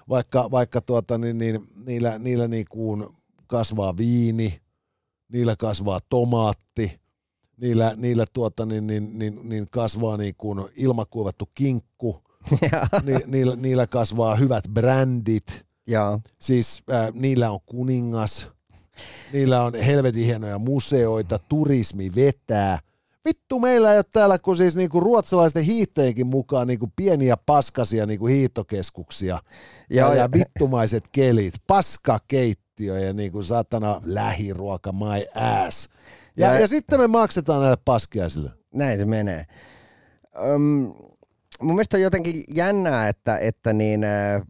vaikka, 0.08 0.50
vaikka 0.50 0.80
tuota, 0.80 1.18
niin, 1.18 1.38
niin, 1.38 1.68
niillä, 1.87 2.18
niillä 2.18 2.49
niin 2.49 2.66
kuin 2.70 3.06
kasvaa 3.46 3.96
viini, 3.96 4.60
niillä 5.32 5.56
kasvaa 5.56 6.00
tomaatti, 6.08 7.00
niillä, 7.56 7.94
niillä 7.96 8.25
tuota, 8.32 8.66
niin, 8.66 8.87
niin, 8.87 9.18
niin, 9.18 9.40
niin 9.42 9.66
kasvaa 9.70 10.16
niin 10.16 10.34
kuin 10.38 10.68
ilmakuivattu 10.76 11.49
kinkku, 11.54 12.22
ni, 13.04 13.14
niillä, 13.26 13.56
niillä 13.56 13.87
kasvaa 13.87 14.37
hyvät 14.37 14.64
brändit– 14.68 15.46
Joo. 15.90 16.20
Siis 16.38 16.82
äh, 16.92 17.08
niillä 17.12 17.50
on 17.50 17.60
kuningas, 17.66 18.50
niillä 19.33 19.62
on 19.62 19.75
helvetin 19.75 20.25
hienoja 20.25 20.59
museoita, 20.59 21.38
turismi 21.38 22.12
vetää. 22.14 22.78
Vittu 23.25 23.59
meillä 23.59 23.92
ei 23.92 23.99
ole 23.99 24.04
täällä 24.12 24.38
kuin 24.38 24.57
siis 24.57 24.76
niinku 24.76 25.00
ruotsalaisten 25.00 25.64
hiitteenkin 25.64 26.26
mukaan 26.26 26.66
niinku 26.66 26.92
pieniä 26.97 27.37
paskasia 27.37 28.07
niinku 28.07 28.26
hiittokeskuksia 28.26 29.38
ja, 29.90 30.14
ja 30.14 30.28
vittumaiset 30.33 31.09
kelit, 31.12 31.54
paskakeittiö 31.66 32.99
ja 32.99 33.12
niinku 33.12 33.42
satana 33.42 34.00
lähiruoka, 34.04 34.92
my 34.92 35.40
ass. 35.66 35.88
Ja, 36.37 36.52
ja, 36.52 36.61
ja 36.61 36.69
sitten 36.69 37.00
me 37.00 37.07
maksetaan 37.07 37.61
näille 37.61 37.78
paskiaisille. 37.85 38.50
Näin 38.75 38.99
se 38.99 39.04
menee. 39.04 39.47
Öm, 40.54 40.92
mun 41.61 41.75
mielestä 41.75 41.97
on 41.97 42.02
jotenkin 42.02 42.45
jännää, 42.54 43.09
että, 43.09 43.38
että 43.38 43.73
niin, 43.73 44.04
äh, 44.04 44.42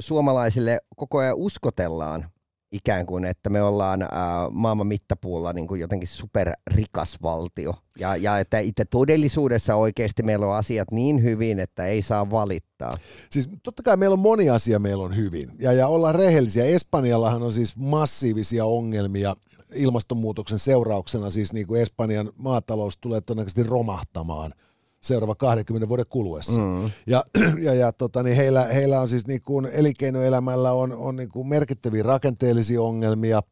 suomalaisille 0.00 0.80
koko 0.96 1.18
ajan 1.18 1.36
uskotellaan 1.36 2.24
ikään 2.72 3.06
kuin, 3.06 3.24
että 3.24 3.50
me 3.50 3.62
ollaan 3.62 4.02
ää, 4.02 4.08
maailman 4.50 4.86
mittapuulla 4.86 5.52
niin 5.52 5.66
kuin 5.66 5.80
jotenkin 5.80 6.08
superrikas 6.08 7.18
valtio. 7.22 7.74
Ja, 7.98 8.16
ja 8.16 8.38
että 8.38 8.58
itse 8.58 8.84
todellisuudessa 8.84 9.74
oikeasti 9.74 10.22
meillä 10.22 10.46
on 10.46 10.54
asiat 10.54 10.90
niin 10.90 11.22
hyvin, 11.22 11.58
että 11.58 11.84
ei 11.84 12.02
saa 12.02 12.30
valittaa. 12.30 12.92
Siis 13.30 13.48
totta 13.62 13.82
kai 13.82 13.96
meillä 13.96 14.14
on 14.14 14.18
moni 14.18 14.50
asia 14.50 14.78
meillä 14.78 15.04
on 15.04 15.16
hyvin. 15.16 15.50
Ja, 15.58 15.72
ja 15.72 15.88
ollaan 15.88 16.14
rehellisiä. 16.14 16.64
Espanjallahan 16.64 17.42
on 17.42 17.52
siis 17.52 17.76
massiivisia 17.76 18.64
ongelmia 18.64 19.36
ilmastonmuutoksen 19.74 20.58
seurauksena. 20.58 21.30
Siis 21.30 21.52
niin 21.52 21.66
kuin 21.66 21.80
Espanjan 21.80 22.30
maatalous 22.38 22.98
tulee 22.98 23.20
todennäköisesti 23.20 23.62
romahtamaan– 23.62 24.52
seuraava 25.02 25.34
20 25.34 25.88
vuoden 25.88 26.06
kuluessa. 26.08 26.60
Mm. 26.60 26.90
Ja, 27.06 27.24
ja, 27.66 27.74
ja 27.74 27.92
tota, 27.92 28.22
niin 28.22 28.36
heillä, 28.36 28.64
heillä 28.64 29.00
on 29.00 29.08
siis 29.08 29.26
niin 29.26 29.42
kuin 29.42 29.68
elinkeinoelämällä 29.72 30.72
on, 30.72 30.92
on 30.92 31.16
niin 31.16 31.28
kuin 31.28 31.48
merkittäviä 31.48 32.02
rakenteellisia 32.02 32.82
ongelmia 32.82 33.42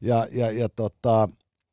ja, 0.00 0.26
ja, 0.32 0.50
ja, 0.50 0.68
tota, 0.68 1.28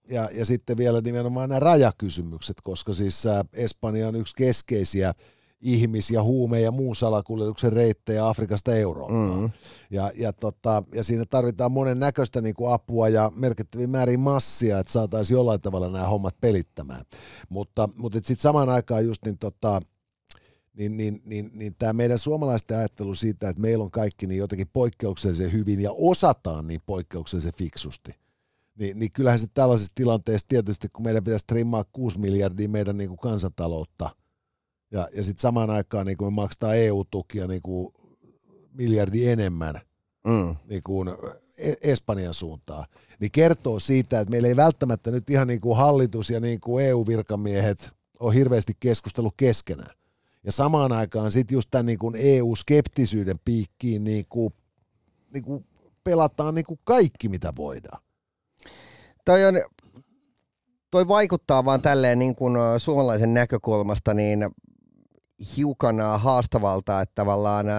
ja, 0.10 0.30
ja 0.34 0.46
sitten 0.46 0.78
vielä 0.78 1.02
nimenomaan 1.02 1.50
nämä 1.50 1.60
rajakysymykset, 1.60 2.58
koska 2.64 2.94
siis 2.94 3.24
Espanja 3.54 4.08
on 4.08 4.16
yksi 4.16 4.36
keskeisiä 4.36 5.14
ihmis- 5.64 6.12
ja 6.12 6.24
huume- 6.24 6.62
ja 6.62 6.72
muun 6.72 6.96
salakuljetuksen 6.96 7.74
reittejä 7.74 8.28
Afrikasta 8.28 8.76
Eurooppaan. 8.76 9.40
Mm. 9.40 9.50
Ja, 9.92 10.12
ja, 10.16 10.34
tota, 10.34 10.84
ja 10.96 11.04
siinä 11.04 11.26
tarvitaan 11.30 11.72
monen 11.72 12.00
näköistä 12.00 12.42
niin 12.42 12.56
kuin 12.56 12.74
apua 12.74 13.10
ja 13.10 13.32
merkittäviä 13.36 13.88
määrin 13.88 14.20
massia, 14.20 14.80
että 14.80 14.94
saataisiin 14.94 15.36
jollain 15.36 15.62
tavalla 15.62 15.90
nämä 15.90 16.08
hommat 16.08 16.36
pelittämään. 16.42 17.06
Mutta, 17.50 17.90
mutta 17.96 18.16
sitten 18.16 18.42
samaan 18.42 18.70
aikaan 18.70 19.06
just 19.06 19.26
niin, 19.26 19.38
tota, 19.38 19.82
niin, 20.74 20.98
niin, 20.98 21.22
niin, 21.26 21.52
niin 21.54 21.76
tämä 21.80 21.94
meidän 21.94 22.20
suomalaisten 22.20 22.78
ajattelu 22.78 23.16
siitä, 23.16 23.50
että 23.50 23.62
meillä 23.62 23.84
on 23.84 23.92
kaikki 23.92 24.28
niin 24.28 24.40
jotenkin 24.40 24.70
poikkeuksellisen 24.74 25.52
hyvin 25.52 25.80
ja 25.80 25.92
osataan 25.92 26.68
niin 26.68 26.82
poikkeuksellisen 26.86 27.54
fiksusti, 27.54 28.12
niin, 28.80 29.00
niin 29.00 29.12
kyllähän 29.12 29.40
se 29.40 29.48
tällaisessa 29.54 29.92
tilanteessa 29.96 30.48
tietysti, 30.48 30.90
kun 30.90 31.04
meidän 31.04 31.24
pitäisi 31.24 31.46
trimmaa 31.48 31.84
6 31.92 32.20
miljardia 32.20 32.70
meidän 32.70 32.98
niin 32.98 33.10
kuin 33.10 33.20
kansantaloutta– 33.20 34.10
ja, 34.94 35.08
ja 35.16 35.24
sitten 35.24 35.42
samaan 35.42 35.70
aikaan 35.70 36.06
niin 36.06 36.18
kuin 36.18 36.34
me 36.34 36.36
maksetaan 36.36 36.78
EU-tukia 36.78 37.48
niin 37.48 37.62
kuin 37.62 37.94
miljardi 38.74 39.30
enemmän 39.30 39.82
mm. 40.28 40.56
niin 40.70 40.84
kuin 40.84 41.10
e-, 41.58 41.74
Espanjan 41.82 42.34
suuntaan, 42.34 42.86
niin 43.20 43.32
kertoo 43.32 43.80
siitä, 43.80 44.20
että 44.20 44.32
meillä 44.32 44.48
ei 44.48 44.56
välttämättä 44.56 45.12
nyt 45.12 45.30
ihan 45.30 45.48
niin 45.48 45.62
kuin 45.62 45.78
hallitus 45.78 46.30
ja 46.30 46.40
niin 46.40 46.60
kuin 46.60 46.86
EU-virkamiehet 46.86 47.94
ole 48.20 48.36
hirveästi 48.36 48.74
keskustellut 48.80 49.34
keskenään. 49.38 49.96
Ja 50.44 50.52
samaan 50.52 50.92
aikaan 50.92 51.32
sitten 51.32 51.56
just 51.56 51.72
tämän 51.72 51.86
niin 51.86 52.00
kuin 52.00 52.16
EU-skeptisyyden 52.18 53.40
piikkiin 53.46 54.04
niin 54.04 54.26
kuin, 54.30 54.54
niin 55.34 55.44
kuin 55.44 55.66
pelataan 56.04 56.56
niin 56.56 56.66
kuin 56.66 56.80
kaikki, 56.84 57.30
mitä 57.30 57.54
voidaan. 57.56 58.02
Toi 59.26 59.46
on, 59.46 59.56
toi 60.92 61.08
vaikuttaa 61.08 61.66
vaan 61.66 61.82
tälleen 61.82 62.20
niin 62.20 62.36
kuin 62.36 62.54
suomalaisen 62.78 63.34
näkökulmasta, 63.34 64.14
niin 64.14 64.46
hiukan 65.58 66.00
äh, 66.00 66.22
haastavalta, 66.22 67.02
että 67.02 67.16
tavallaan 67.16 67.70
äh, 67.70 67.76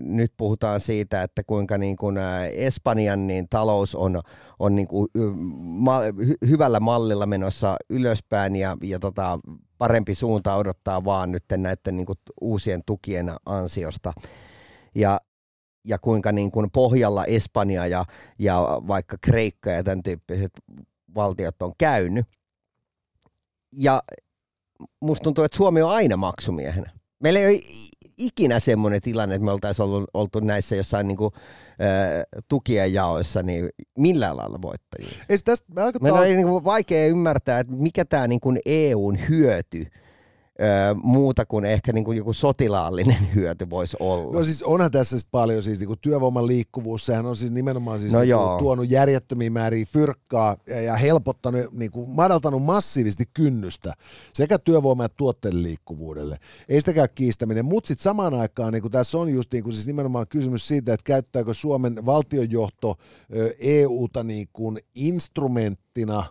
nyt 0.00 0.32
puhutaan 0.36 0.80
siitä, 0.80 1.22
että 1.22 1.42
kuinka 1.46 1.78
niin 1.78 1.96
kuin, 1.96 2.18
äh, 2.18 2.42
Espanjan 2.52 3.26
niin 3.26 3.48
talous 3.48 3.94
on, 3.94 4.20
on 4.58 4.74
niin 4.74 4.88
kuin, 4.88 5.08
hyvällä 6.48 6.80
mallilla 6.80 7.26
menossa 7.26 7.76
ylöspäin 7.90 8.56
ja, 8.56 8.76
ja 8.82 8.98
tota, 8.98 9.38
parempi 9.78 10.14
suunta 10.14 10.54
odottaa 10.54 11.04
vaan 11.04 11.32
nyt 11.32 11.44
näiden 11.56 11.96
niin 11.96 12.06
kuin, 12.06 12.18
uusien 12.40 12.82
tukien 12.86 13.32
ansiosta. 13.46 14.12
Ja, 14.94 15.20
ja 15.84 15.98
kuinka 15.98 16.32
niin 16.32 16.50
kuin 16.50 16.70
pohjalla 16.70 17.24
Espanja 17.24 17.86
ja, 17.86 18.04
ja 18.38 18.60
vaikka 18.88 19.16
Kreikka 19.20 19.70
ja 19.70 19.84
tämän 19.84 20.02
tyyppiset 20.02 20.52
valtiot 21.14 21.62
on 21.62 21.72
käynyt. 21.78 22.26
Ja 23.72 24.02
musta 25.00 25.24
tuntuu, 25.24 25.44
että 25.44 25.56
Suomi 25.56 25.82
on 25.82 25.90
aina 25.90 26.16
maksumiehenä. 26.16 26.97
Meillä 27.20 27.40
ei 27.40 27.46
ole 27.46 27.60
ikinä 28.18 28.60
semmoinen 28.60 29.00
tilanne, 29.00 29.34
että 29.34 29.44
me 29.44 29.52
oltaisiin 29.52 29.84
ollut, 29.84 30.10
oltu 30.14 30.40
näissä 30.40 30.76
jossain 30.76 31.08
niin 31.08 31.16
kuin, 31.16 31.30
äh, 31.34 32.42
tukien 32.48 32.92
jaoissa, 32.92 33.42
niin 33.42 33.68
millään 33.98 34.36
lailla 34.36 34.62
voittajia. 34.62 35.24
Ei 35.28 35.38
tästä 35.38 35.66
Meidän 35.74 36.20
ta- 36.20 36.20
on 36.28 36.36
niin 36.36 36.46
kuin 36.48 36.64
vaikea 36.64 37.06
ymmärtää, 37.06 37.60
että 37.60 37.72
mikä 37.72 38.04
tämä 38.04 38.26
niin 38.28 38.40
EUn 38.66 39.18
hyöty 39.28 39.86
öö, 40.62 40.94
muuta 41.02 41.46
kuin 41.46 41.64
ehkä 41.64 41.92
niin 41.92 42.04
kuin 42.04 42.18
joku 42.18 42.32
sotilaallinen 42.32 43.16
hyöty 43.34 43.70
voisi 43.70 43.96
olla. 44.00 44.32
No 44.32 44.42
siis 44.42 44.62
onhan 44.62 44.90
tässä 44.90 45.10
siis 45.10 45.28
paljon 45.30 45.62
siis 45.62 45.80
niin 45.80 45.98
työvoiman 46.00 46.46
liikkuvuus, 46.46 47.06
sehän 47.06 47.26
on 47.26 47.36
siis 47.36 47.50
nimenomaan 47.50 48.00
siis 48.00 48.12
No 48.12 48.20
niin 48.20 48.58
tuonut 48.58 48.90
järjettömiä 48.90 49.50
määriä 49.50 49.84
fyrkkaa 49.84 50.56
ja, 50.66 50.80
ja 50.80 50.96
helpottanut, 50.96 51.72
niin 51.72 51.90
kuin 51.90 52.10
madaltanut 52.10 52.62
massiivisesti 52.62 53.24
kynnystä 53.34 53.92
sekä 54.34 54.58
työvoiman 54.58 55.06
että 55.06 55.16
tuotteiden 55.16 55.62
liikkuvuudelle. 55.62 56.38
Ei 56.68 56.80
sitäkään 56.80 57.08
kiistäminen, 57.14 57.64
mutta 57.64 57.88
sitten 57.88 58.02
samaan 58.02 58.34
aikaan 58.34 58.72
niin 58.72 58.82
kuin 58.82 58.92
tässä 58.92 59.18
on 59.18 59.32
just 59.32 59.52
niin 59.52 59.64
kuin 59.64 59.72
siis 59.72 59.86
nimenomaan 59.86 60.28
kysymys 60.28 60.68
siitä, 60.68 60.94
että 60.94 61.04
käyttääkö 61.04 61.54
Suomen 61.54 62.06
valtionjohto 62.06 62.96
EUta 63.58 64.24
niin 64.24 64.48
kuin 64.52 64.78
instrumenttina 64.94 66.24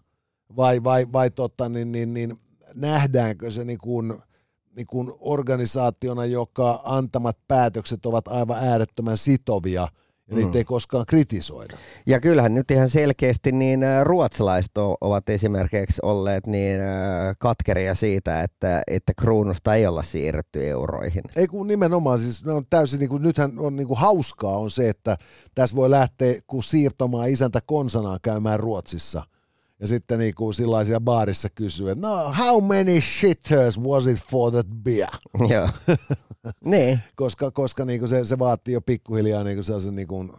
vai, 0.58 0.84
vai, 0.84 1.08
vai 1.14 1.30
totta, 1.30 1.70
niin, 1.70 1.92
niin, 1.92 2.14
niin, 2.14 2.40
nähdäänkö 2.76 3.52
se 3.52 3.64
niin 3.64 3.80
kuin, 3.80 4.14
niin 4.76 4.88
kuin 4.88 5.12
organisaationa, 5.20 6.26
joka 6.26 6.82
antamat 6.84 7.38
päätökset 7.48 8.06
ovat 8.06 8.28
aivan 8.28 8.58
äärettömän 8.64 9.18
sitovia 9.18 9.88
ja 10.30 10.36
niitä 10.36 10.50
Mm. 10.52 10.56
ei 10.56 10.64
koskaan 10.64 11.06
kritisoida. 11.06 11.78
Ja 12.06 12.20
kyllähän 12.20 12.54
nyt 12.54 12.72
ihan 12.72 12.90
selkeästi 12.90 13.52
niin 13.52 13.84
ä, 13.84 14.04
ruotsalaiset 14.04 14.72
ovat 15.02 15.30
esimerkiksi 15.30 16.02
olleet 16.04 16.48
niin 16.48 16.82
ä, 16.82 16.86
katkeria 17.40 17.96
siitä, 17.96 18.44
että, 18.44 18.82
että 18.88 19.14
kruunusta 19.20 19.76
ei 19.76 19.88
olla 19.88 20.04
siirretty 20.04 20.68
euroihin. 20.68 21.24
Ei 21.36 21.48
kun 21.48 21.68
nimenomaan, 21.68 22.20
siis 22.20 22.46
ne 22.46 22.52
on 22.52 22.64
täysin, 22.70 23.00
niin 23.00 23.10
kuin, 23.10 23.24
nythän 23.24 23.60
on 23.60 23.76
niin 23.76 23.88
kuin 23.88 24.00
hauskaa 24.00 24.58
on 24.58 24.72
se, 24.72 24.90
että 24.90 25.18
tässä 25.56 25.76
voi 25.76 25.90
lähteä 25.90 26.40
kun 26.48 26.64
siirtomaan 26.64 27.30
isäntä 27.30 27.60
konsanaan 27.66 28.20
käymään 28.22 28.60
Ruotsissa. 28.60 29.24
Ja 29.80 29.88
sitten 29.88 30.20
niin 30.20 30.36
kuin 30.36 30.54
sillaisia 30.54 31.00
baarissa 31.00 31.50
kysyy, 31.50 31.90
että 31.90 32.08
no 32.08 32.34
how 32.38 32.64
many 32.64 33.02
shitters 33.02 33.80
was 33.80 34.08
it 34.08 34.20
for 34.30 34.52
that 34.52 34.68
beer? 34.84 35.10
Joo. 35.54 35.70
niin. 36.66 37.00
koska, 37.16 37.52
koska 37.52 37.86
niin 37.86 38.00
kuin 38.00 38.10
se, 38.10 38.26
se 38.26 38.40
vaatii 38.40 38.74
jo 38.74 38.82
pikkuhiljaa 38.82 39.44
niin 39.44 39.58
kuin 39.58 39.64
sellaisen 39.64 39.96
niin 39.96 40.08
kuin, 40.08 40.32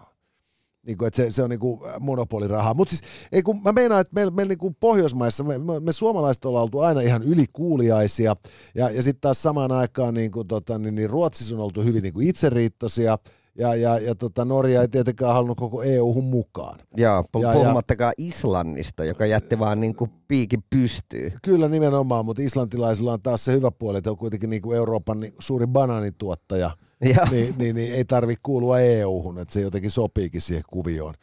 niin 0.87 0.99
kuin, 0.99 1.07
että 1.07 1.17
se, 1.17 1.31
se 1.31 1.43
on 1.43 1.51
niin 1.51 1.61
kuin 1.61 1.81
monopolirahaa. 2.01 2.75
Mutta 2.75 2.91
siis, 2.91 3.03
ei 3.33 3.43
kun 3.43 3.63
mä 3.63 3.73
meinaan, 3.73 4.01
että 4.01 4.15
meillä, 4.15 4.31
meillä 4.31 4.49
niin 4.49 4.59
kuin 4.59 4.77
Pohjoismaissa, 4.81 5.45
me, 5.45 5.59
me, 5.59 5.81
me, 5.81 5.93
suomalaiset 5.93 6.45
ollaan 6.45 6.63
oltu 6.63 6.81
aina 6.81 7.01
ihan 7.01 7.23
ylikuuliaisia, 7.23 8.37
ja, 8.75 8.91
ja 8.91 9.03
sitten 9.03 9.21
taas 9.21 9.43
samaan 9.43 9.73
aikaan 9.73 10.15
niin 10.15 10.31
kuin, 10.31 10.49
tota, 10.49 10.79
niin, 10.79 10.95
niin 10.95 11.11
Ruotsissa 11.11 11.55
on 11.55 11.61
oltu 11.61 11.83
hyvin 11.83 12.03
niin 12.03 12.15
kuin 12.15 12.29
itseriittoisia, 12.29 13.19
ja, 13.59 13.75
ja, 13.75 13.99
ja 13.99 14.15
tota, 14.15 14.45
Norja 14.45 14.81
ei 14.81 14.89
tietenkään 14.89 15.35
halunnut 15.35 15.59
koko 15.59 15.83
EU-hun 15.83 16.25
mukaan. 16.25 16.79
Joo, 16.97 17.23
pu- 17.23 17.43
Ja- 17.43 17.49
ja- 17.49 17.53
puhumattakaan 17.55 18.13
Islannista, 18.19 19.05
joka 19.05 19.27
jätti 19.27 19.59
vaan 19.59 19.81
niin 19.81 19.97
kuin 19.97 20.11
piikin 20.29 20.65
pystyy. 20.71 21.33
Kyllä 21.43 21.69
nimenomaan, 21.69 22.25
mutta 22.25 22.43
islantilaisilla 22.43 23.13
on 23.13 23.23
taas 23.23 23.45
se 23.45 23.53
hyvä 23.53 23.71
puoli, 23.71 23.99
että 23.99 24.11
on 24.11 24.17
kuitenkin 24.17 24.51
niin 24.51 24.63
kuin 24.63 24.77
Euroopan 24.77 25.21
niin 25.21 25.35
suuri 25.39 25.67
banaanituottaja, 25.67 26.61
Ja, 26.61 26.71
niin, 27.31 27.55
niin, 27.59 27.75
niin 27.75 27.95
ei 27.95 28.05
tarvitse 28.05 28.41
kuulua 28.43 28.81
EU-hun, 28.81 29.39
että 29.39 29.55
se 29.55 29.61
jotenkin 29.61 29.91
sopiikin 29.91 30.41
siihen 30.41 30.65
kuvioon. 30.67 31.15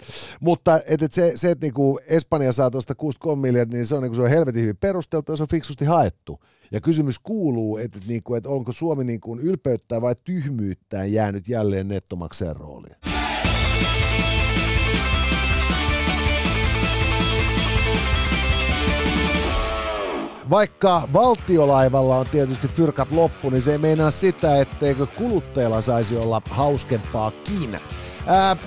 Mutta 0.41 0.79
et, 0.88 1.01
et 1.01 1.13
se, 1.13 1.32
se, 1.36 1.51
että 1.51 1.65
niinku 1.65 2.00
Espanja 2.08 2.51
saa 2.53 2.72
tuosta 2.72 2.96
63 2.96 3.41
miljardia, 3.41 3.77
niin 3.77 3.88
se 3.88 3.96
on, 3.96 4.01
niinku, 4.01 4.15
se 4.15 4.22
on 4.22 4.29
helvetin 4.29 4.62
hyvin 4.62 4.77
perusteltu 4.77 5.32
ja 5.32 5.36
se 5.36 5.44
on 5.44 5.50
fiksusti 5.50 5.86
haettu. 5.86 6.39
Ja 6.72 6.82
kysymys 6.82 7.20
kuuluu, 7.20 7.77
että 7.77 7.98
et, 7.98 8.08
niinku, 8.08 8.36
et 8.36 8.46
onko 8.46 8.72
Suomi 8.72 9.03
niinku 9.03 9.38
ylpeyttää 9.38 10.01
vai 10.01 10.15
tyhmyyttään 10.24 11.12
jäänyt 11.12 11.48
jälleen 11.48 11.88
nettomaksajan 11.88 12.55
rooliin. 12.55 12.96
Vaikka 20.56 21.08
valtiolaivalla 21.14 22.16
on 22.16 22.26
tietysti 22.32 22.68
fyrkat 22.68 23.12
loppu, 23.12 23.50
niin 23.50 23.62
se 23.62 23.72
ei 23.72 23.78
meinaa 23.78 24.12
sitä, 24.12 24.62
etteikö 24.62 25.06
kuluttajalla 25.06 25.82
saisi 25.82 26.18
olla 26.18 26.42
hauskempaakin. 26.50 27.80
Ää, 28.28 28.58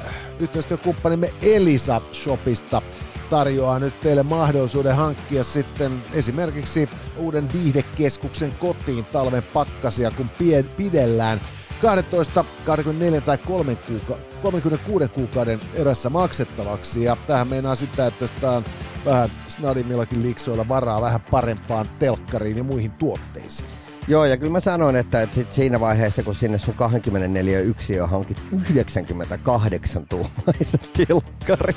yhteistyökumppanimme 0.40 1.30
Elisa 1.43 2.00
Shopista 2.12 2.82
tarjoaa 3.30 3.78
nyt 3.78 4.00
teille 4.00 4.23
mahdollisuuden 4.23 4.97
hankkia 4.97 5.45
sitten 5.45 5.93
esimerkiksi 6.12 6.89
uuden 7.17 7.49
viihdekeskuksen 7.52 8.52
kotiin 8.52 9.04
talven 9.04 9.43
pakkasia, 9.43 10.10
kun 10.10 10.30
pie- 10.39 10.65
pidellään 10.76 11.41
12, 11.82 12.45
24 12.67 13.21
tai 13.21 13.39
3 13.39 13.75
kuuka- 13.76 14.19
36 14.43 15.08
kuukauden 15.08 15.60
erässä 15.75 16.10
maksettavaksi. 16.10 17.04
Ja 17.04 17.17
tähän 17.26 17.49
meinaa 17.49 17.75
sitä, 17.75 18.06
että 18.06 18.21
tästä 18.21 18.50
on 18.50 18.65
vähän 19.08 19.30
snadimmillakin 19.49 20.23
liksoilla 20.23 20.68
varaa 20.68 21.00
vähän 21.00 21.21
parempaan 21.21 21.86
telkkariin 21.99 22.56
ja 22.56 22.64
muihin 22.64 22.90
tuotteisiin. 22.90 23.77
Joo, 24.08 24.25
ja 24.25 24.36
kyllä 24.36 24.52
mä 24.52 24.60
sanoin, 24.60 24.97
että, 24.97 25.23
että 25.23 25.34
sit 25.34 25.52
siinä 25.52 25.80
vaiheessa, 25.80 26.23
kun 26.23 26.34
sinne 26.34 26.58
sun 26.58 26.75
24 26.75 27.60
yksiö 27.60 28.06
hankit 28.06 28.42
98 28.71 30.06
tuumaisen 30.08 30.80
tilkkari, 31.06 31.75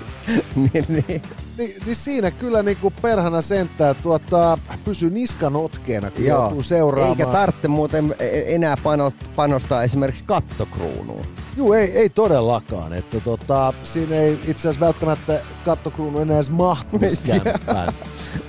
niin, 0.56 0.86
niin 0.90 1.22
Ni, 1.58 1.76
niin 1.86 1.96
siinä 1.96 2.32
kyllä 2.32 2.64
niin 2.64 2.78
kuin 2.78 2.94
perhana 3.02 3.42
sentää 3.42 3.94
tuota, 3.94 4.58
pysyy 4.86 5.10
niskan 5.10 5.56
otkeena, 5.56 6.12
kun 6.12 6.26
Joo. 6.26 6.42
joutuu 6.42 6.64
seuraamaan. 6.64 7.20
Eikä 7.20 7.32
tarvitse 7.32 7.68
muuten 7.68 8.16
e- 8.20 8.56
enää 8.56 8.78
pano, 8.84 9.14
panostaa 9.36 9.84
esimerkiksi 9.84 10.24
kattokruunuun. 10.24 11.26
Juu, 11.58 11.74
ei, 11.74 11.92
ei 11.98 12.10
todellakaan. 12.10 12.94
Että 12.94 13.20
tota, 13.20 13.74
siinä 13.84 14.16
ei 14.16 14.34
itse 14.34 14.70
asiassa 14.70 14.86
välttämättä 14.86 15.42
kattokruunu 15.66 16.20
enää 16.20 16.36
edes 16.38 16.50
mahtuisi 16.50 17.22
Joo. 17.32 17.40
kämppään. 17.40 17.94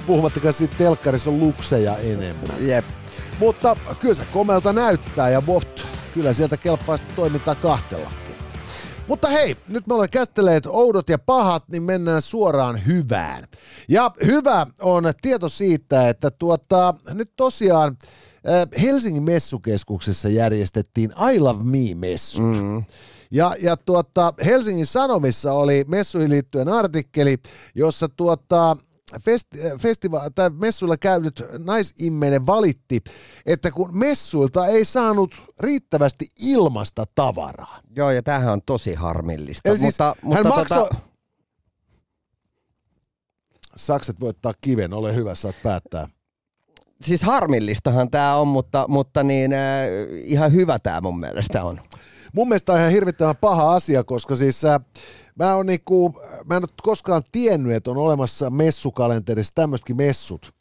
Puhumattakaan 0.06 0.54
siitä 0.54 0.74
telkkarissa 0.78 1.30
on 1.30 1.40
lukseja 1.40 1.96
enemmän. 1.96 2.56
Jep. 2.60 2.84
Mutta 3.42 3.76
kyllä 4.00 4.14
se 4.14 4.24
komelta 4.32 4.72
näyttää 4.72 5.30
ja 5.30 5.46
vot, 5.46 5.86
kyllä 6.14 6.32
sieltä 6.32 6.56
kelpaa 6.56 6.96
sitten 6.96 7.16
toimintaa 7.16 7.54
kahtellakin. 7.54 8.36
Mutta 9.08 9.28
hei, 9.28 9.56
nyt 9.68 9.86
me 9.86 9.94
olemme 9.94 10.08
käsitelleet 10.08 10.66
oudot 10.66 11.08
ja 11.08 11.18
pahat, 11.18 11.68
niin 11.68 11.82
mennään 11.82 12.22
suoraan 12.22 12.86
hyvään. 12.86 13.48
Ja 13.88 14.10
hyvä 14.26 14.66
on 14.80 15.04
tieto 15.22 15.48
siitä, 15.48 16.08
että 16.08 16.30
tuota, 16.30 16.94
nyt 17.14 17.30
tosiaan 17.36 17.96
äh, 18.48 18.82
Helsingin 18.82 19.22
messukeskuksessa 19.22 20.28
järjestettiin 20.28 21.12
I 21.32 21.40
Love 21.40 21.64
Me-messu. 21.64 22.42
Mm. 22.42 22.84
Ja, 23.30 23.54
ja 23.62 23.76
tuota, 23.76 24.34
Helsingin 24.44 24.86
Sanomissa 24.86 25.52
oli 25.52 25.84
messuihin 25.88 26.30
liittyen 26.30 26.68
artikkeli, 26.68 27.36
jossa 27.74 28.08
tuota, 28.08 28.76
festi, 29.20 29.58
festiva- 29.78 30.30
tai 30.34 30.50
messuilla 30.50 30.96
käynyt 30.96 31.44
naisimmeinen 31.58 32.46
valitti, 32.46 33.00
että 33.46 33.70
kun 33.70 33.98
messuilta 33.98 34.66
ei 34.66 34.84
saanut 34.84 35.34
riittävästi 35.60 36.26
ilmasta 36.40 37.04
tavaraa. 37.14 37.80
Joo, 37.96 38.10
ja 38.10 38.22
tämähän 38.22 38.52
on 38.52 38.62
tosi 38.66 38.94
harmillista. 38.94 39.68
Eli 39.68 39.78
siis 39.78 39.92
mutta, 39.92 40.16
hän 40.34 40.46
mutta 40.46 40.58
maksoi... 40.58 40.78
tota, 40.78 40.96
Sakset 43.76 44.20
voittaa 44.20 44.52
kiven, 44.60 44.94
ole 44.94 45.14
hyvä, 45.14 45.34
saat 45.34 45.54
päättää. 45.62 46.08
siis 47.04 47.22
harmillistahan 47.22 48.10
tämä 48.10 48.36
on, 48.36 48.48
mutta, 48.48 48.84
mutta 48.88 49.22
niin, 49.22 49.52
äh, 49.52 49.58
ihan 50.24 50.52
hyvä 50.52 50.78
tämä 50.78 51.00
mun 51.00 51.20
mielestä 51.20 51.64
on. 51.64 51.80
Mun 52.32 52.48
mielestä 52.48 52.72
on 52.72 52.78
ihan 52.78 52.90
hirvittävän 52.90 53.36
paha 53.36 53.74
asia, 53.74 54.04
koska 54.04 54.34
siis 54.34 54.64
äh, 54.64 54.80
mä, 55.34 55.54
on 55.54 55.66
niinku, 55.66 56.20
mä 56.44 56.56
en 56.56 56.62
ole 56.62 56.74
koskaan 56.82 57.22
tiennyt, 57.32 57.72
että 57.72 57.90
on 57.90 57.96
olemassa 57.96 58.50
messukalenterissa 58.50 59.52
tämmöistäkin 59.54 59.96
messut, 59.96 60.54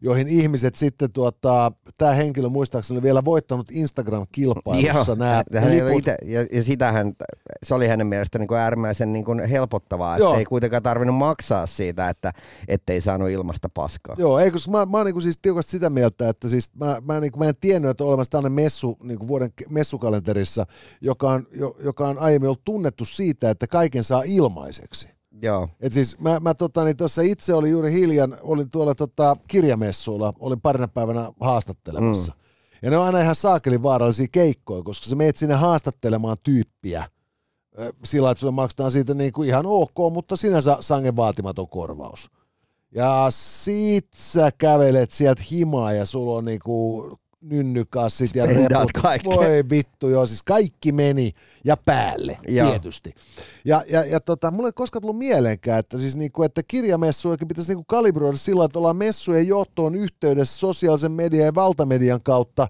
joihin 0.00 0.28
ihmiset 0.28 0.74
sitten, 0.74 1.12
tuota, 1.12 1.72
tämä 1.98 2.12
henkilö 2.12 2.48
muistaakseni 2.48 2.98
oli 2.98 3.02
vielä 3.02 3.24
voittanut 3.24 3.70
Instagram-kilpailussa 3.70 5.14
nämä 5.14 5.44
liput. 5.68 5.98
ite, 5.98 6.16
ja, 6.24 6.46
ja 6.52 6.64
sitähän, 6.64 7.12
se 7.62 7.74
oli 7.74 7.88
hänen 7.88 8.06
mielestään 8.06 8.40
niin 8.40 8.48
kuin 8.48 8.58
äärimmäisen 8.58 9.12
niin 9.12 9.24
kuin 9.24 9.44
helpottavaa, 9.44 10.16
että 10.16 10.38
ei 10.38 10.44
kuitenkaan 10.44 10.82
tarvinnut 10.82 11.16
maksaa 11.16 11.66
siitä, 11.66 12.08
että 12.08 12.32
ettei 12.68 13.00
saanut 13.00 13.30
ilmasta 13.30 13.68
paskaa. 13.68 14.14
Joo, 14.18 14.38
ei, 14.38 14.50
koska 14.50 14.70
mä, 14.70 14.86
mä 14.86 14.96
oon 14.96 15.06
niinku 15.06 15.20
siis 15.20 15.38
tiukasti 15.42 15.70
sitä 15.70 15.90
mieltä, 15.90 16.28
että 16.28 16.48
siis 16.48 16.74
mä, 16.74 16.96
mä, 17.04 17.20
niinku, 17.20 17.38
mä 17.38 17.48
en 17.48 17.54
tiennyt, 17.60 17.90
että 17.90 18.04
on 18.04 18.08
olemassa 18.08 18.30
tällainen 18.30 18.52
messu 18.52 18.98
niinku 19.02 19.28
vuoden 19.28 19.50
ke- 19.62 19.66
messukalenterissa, 19.68 20.66
joka 21.00 21.30
on, 21.30 21.46
jo, 21.52 21.76
joka 21.84 22.08
on 22.08 22.18
aiemmin 22.18 22.48
ollut 22.48 22.64
tunnettu 22.64 23.04
siitä, 23.04 23.50
että 23.50 23.66
kaiken 23.66 24.04
saa 24.04 24.22
ilmaiseksi. 24.26 25.17
Joo, 25.42 25.68
Et 25.80 25.92
siis 25.92 26.20
mä, 26.20 26.40
mä 26.40 26.54
tota, 26.54 26.84
niin 26.84 26.96
tuossa 26.96 27.22
itse 27.22 27.54
olin 27.54 27.70
juuri 27.70 27.92
hiljan, 27.92 28.36
olin 28.42 28.70
tuolla 28.70 28.94
tota, 28.94 29.36
kirjamessuilla, 29.48 30.32
olin 30.40 30.60
parina 30.60 30.88
päivänä 30.88 31.30
haastattelemassa. 31.40 32.32
Mm. 32.32 32.38
Ja 32.82 32.90
ne 32.90 32.96
on 32.96 33.04
aina 33.04 33.20
ihan 33.20 33.34
saakelin 33.34 33.82
vaarallisia 33.82 34.26
keikkoja, 34.32 34.82
koska 34.82 35.06
sä 35.06 35.16
meet 35.16 35.36
sinne 35.36 35.54
haastattelemaan 35.54 36.36
tyyppiä 36.42 37.04
sillä, 38.04 38.30
että 38.30 38.40
sulle 38.40 38.52
maksetaan 38.52 38.90
siitä 38.90 39.14
niin 39.14 39.32
kuin 39.32 39.48
ihan 39.48 39.66
ok, 39.66 40.12
mutta 40.12 40.36
sinänsä 40.36 40.76
sangen 40.80 41.16
vaatimaton 41.16 41.68
korvaus. 41.68 42.30
Ja 42.94 43.26
sit 43.30 44.08
sä 44.14 44.50
kävelet 44.58 45.10
sieltä 45.10 45.42
himaa 45.50 45.92
ja 45.92 46.06
sulla 46.06 46.36
on 46.36 46.44
niinku 46.44 47.02
nynnykassit 47.40 48.36
ja 48.36 48.46
reput. 48.46 48.92
kaikkea. 49.02 49.36
Voi 49.36 49.64
vittu, 49.70 50.08
joo, 50.08 50.26
siis 50.26 50.42
kaikki 50.42 50.92
meni 50.92 51.32
ja 51.64 51.76
päälle 51.76 52.38
Joo. 52.48 52.70
tietysti. 52.70 53.14
Ja, 53.64 53.84
ja, 53.90 54.04
ja 54.04 54.20
tota, 54.20 54.50
mulle 54.50 54.68
ei 54.68 54.72
koskaan 54.72 55.00
tullut 55.00 55.18
mieleenkään, 55.18 55.78
että, 55.78 55.98
siis 55.98 56.16
niinku, 56.16 56.42
että 56.42 56.62
kirjamessujakin 56.62 57.48
pitäisi 57.48 57.70
niinku 57.70 57.84
kalibroida 57.84 58.36
sillä, 58.36 58.64
että 58.64 58.78
ollaan 58.78 58.96
messujen 58.96 59.48
johtoon 59.48 59.94
yhteydessä 59.94 60.58
sosiaalisen 60.58 61.12
median 61.12 61.46
ja 61.46 61.54
valtamedian 61.54 62.20
kautta. 62.22 62.68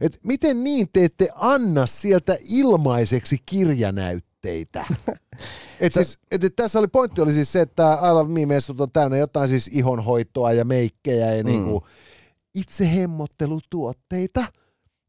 Et 0.00 0.20
miten 0.26 0.64
niin 0.64 0.88
te 0.92 1.04
ette 1.04 1.28
anna 1.34 1.86
sieltä 1.86 2.36
ilmaiseksi 2.48 3.36
kirjanäytteitä? 3.46 4.84
Et 5.80 5.92
siis, 5.92 6.18
et, 6.30 6.44
et 6.44 6.56
tässä 6.56 6.78
oli 6.78 6.88
pointti 6.88 7.20
oli 7.20 7.32
siis 7.32 7.52
se, 7.52 7.60
että 7.60 7.98
I 8.10 8.12
Love 8.12 8.32
Me-messut 8.32 8.80
on 8.80 8.90
täynnä 8.92 9.16
jotain 9.16 9.48
siis 9.48 9.70
ihonhoitoa 9.72 10.52
ja 10.52 10.64
meikkejä 10.64 11.34
ja 11.34 11.44
mm. 11.44 11.50
niinku 11.50 11.84
itse 12.54 12.94
hemmottelutuotteita. 12.94 14.44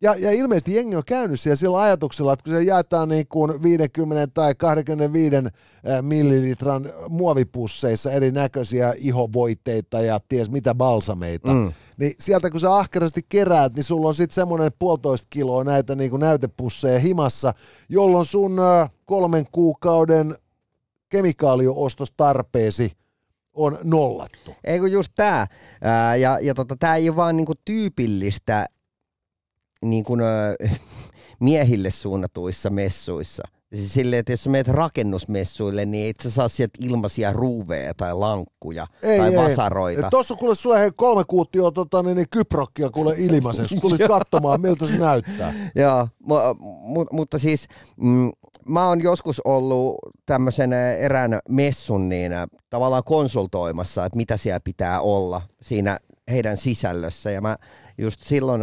Ja, 0.04 0.16
ja 0.16 0.32
ilmeisesti 0.32 0.76
jengi 0.76 0.96
on 0.96 1.04
käynyt 1.06 1.40
siellä 1.40 1.56
sillä 1.56 1.82
ajatuksella, 1.82 2.34
että 2.34 2.44
kun 2.44 2.54
se 2.54 2.64
jaetaan 2.64 3.10
niin 3.10 3.28
kuin 3.28 3.64
50 3.64 4.28
tai 4.34 4.56
25 4.56 5.36
äh, 5.36 5.44
millilitran 6.02 6.90
muovipusseissa 7.10 8.12
erinäköisiä 8.12 8.94
ihovoiteita 8.98 10.02
ja 10.02 10.20
ties 10.30 10.52
mitä 10.52 10.76
balsameita, 10.76 11.54
mm. 11.54 11.72
niin 11.98 12.14
sieltä 12.20 12.50
kun 12.50 12.60
sä 12.60 12.76
ahkerasti 12.76 13.22
keräät, 13.30 13.74
niin 13.74 13.84
sulla 13.84 14.08
on 14.08 14.16
sitten 14.16 14.36
semmoinen 14.36 14.72
puolitoista 14.80 15.28
kiloa 15.30 15.64
näitä 15.64 15.96
niin 15.96 16.10
kuin 16.10 16.20
näytepusseja 16.20 17.00
himassa, 17.00 17.54
jolloin 17.90 18.26
sun 18.26 18.58
kolmen 19.06 19.46
kuukauden 19.52 20.36
kemikaaliostostarpeesi 21.10 22.92
on 23.54 23.78
nollattu. 23.84 24.56
Ei 24.64 24.80
kun 24.80 24.92
just 24.92 25.12
tää. 25.16 25.48
Ää, 25.82 26.16
ja 26.16 26.40
ja 26.42 26.54
tota, 26.54 26.76
tää 26.80 26.96
ei 26.96 27.10
ole 27.10 27.16
vaan 27.16 27.38
niinku 27.38 27.54
tyypillistä 27.66 28.66
niinku, 29.86 30.18
ö, 30.22 30.68
miehille 31.40 31.92
suunnatuissa 31.92 32.70
messuissa. 32.70 33.44
Siis 33.74 33.94
silleen, 33.94 34.20
että 34.20 34.34
jos 34.34 34.44
sä 34.44 34.50
meet 34.50 34.68
rakennusmessuille, 34.68 35.86
niin 35.86 36.10
et 36.10 36.20
sä 36.20 36.32
saa 36.32 36.48
sieltä 36.48 36.80
ilmaisia 36.82 37.34
ruuveja 37.34 37.94
tai 37.94 38.14
lankkuja 38.16 38.88
Ei, 39.04 39.20
tai 39.20 39.30
ei. 39.32 39.38
vasaroita. 39.38 40.10
Tuossa 40.10 40.36
kuule 40.36 40.56
sulle 40.56 40.80
hei 40.80 40.92
kolme 40.96 41.24
kuuttia 41.28 41.72
tota, 41.72 42.04
niin, 42.04 42.16
niin 42.18 42.30
kyprokkia 42.32 42.90
kuule 42.90 43.16
ilmaiseksi. 43.18 43.78
Tulit 43.82 44.02
katsomaan, 44.18 44.62
miltä 44.62 44.88
se 44.88 44.98
näyttää. 44.98 45.54
Joo, 45.76 46.08
mu- 46.24 46.56
mu- 46.98 47.08
mutta 47.12 47.40
siis 47.40 47.68
mm, 47.98 48.32
mä 48.66 48.88
oon 48.88 49.04
joskus 49.04 49.42
ollut 49.46 49.96
tämmöisen 50.26 50.74
erään 50.74 51.40
messun 51.50 52.10
niin 52.10 52.32
tavallaan 52.70 53.04
konsultoimassa, 53.06 54.06
että 54.06 54.18
mitä 54.18 54.38
siellä 54.38 54.60
pitää 54.60 55.02
olla 55.02 55.42
siinä 55.62 56.00
heidän 56.32 56.58
sisällössä. 56.58 57.32
Ja 57.32 57.42
mä 57.42 57.58
just 57.98 58.20
silloin, 58.24 58.62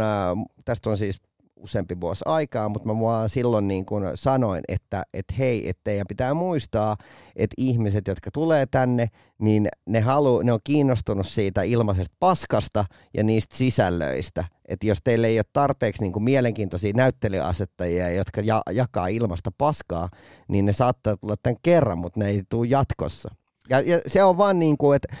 tästä 0.65 0.89
on 0.89 0.97
siis 0.97 1.21
useampi 1.59 2.01
vuosi 2.01 2.23
aikaa, 2.25 2.69
mutta 2.69 2.87
mä 2.87 2.99
vaan 3.01 3.29
silloin 3.29 3.67
niin 3.67 3.85
kuin 3.85 4.03
sanoin, 4.15 4.61
että, 4.67 5.03
että 5.13 5.33
hei, 5.37 5.69
että 5.69 5.81
teidän 5.83 6.07
pitää 6.07 6.33
muistaa, 6.33 6.97
että 7.35 7.53
ihmiset, 7.57 8.07
jotka 8.07 8.31
tulee 8.33 8.65
tänne, 8.65 9.07
niin 9.39 9.67
ne, 9.85 9.99
halu, 9.99 10.41
ne 10.41 10.53
on 10.53 10.59
kiinnostunut 10.63 11.27
siitä 11.27 11.61
ilmaisesta 11.61 12.15
paskasta 12.19 12.85
ja 13.13 13.23
niistä 13.23 13.57
sisällöistä. 13.57 14.45
Että 14.67 14.87
jos 14.87 14.97
teille 15.03 15.27
ei 15.27 15.39
ole 15.39 15.45
tarpeeksi 15.53 16.01
niin 16.01 16.13
kuin 16.13 16.23
mielenkiintoisia 16.23 16.93
näyttelyasettajia, 16.95 18.11
jotka 18.11 18.41
ja, 18.41 18.61
jakaa 18.71 19.07
ilmasta 19.07 19.51
paskaa, 19.57 20.09
niin 20.47 20.65
ne 20.65 20.73
saattaa 20.73 21.17
tulla 21.17 21.35
tämän 21.43 21.57
kerran, 21.61 21.97
mutta 21.97 22.19
ne 22.19 22.27
ei 22.27 22.43
tule 22.49 22.67
jatkossa. 22.67 23.35
Ja, 23.69 23.79
ja 23.79 23.99
se 24.07 24.23
on 24.23 24.37
vaan 24.37 24.59
niin 24.59 24.77
kuin, 24.77 24.95
että 24.95 25.15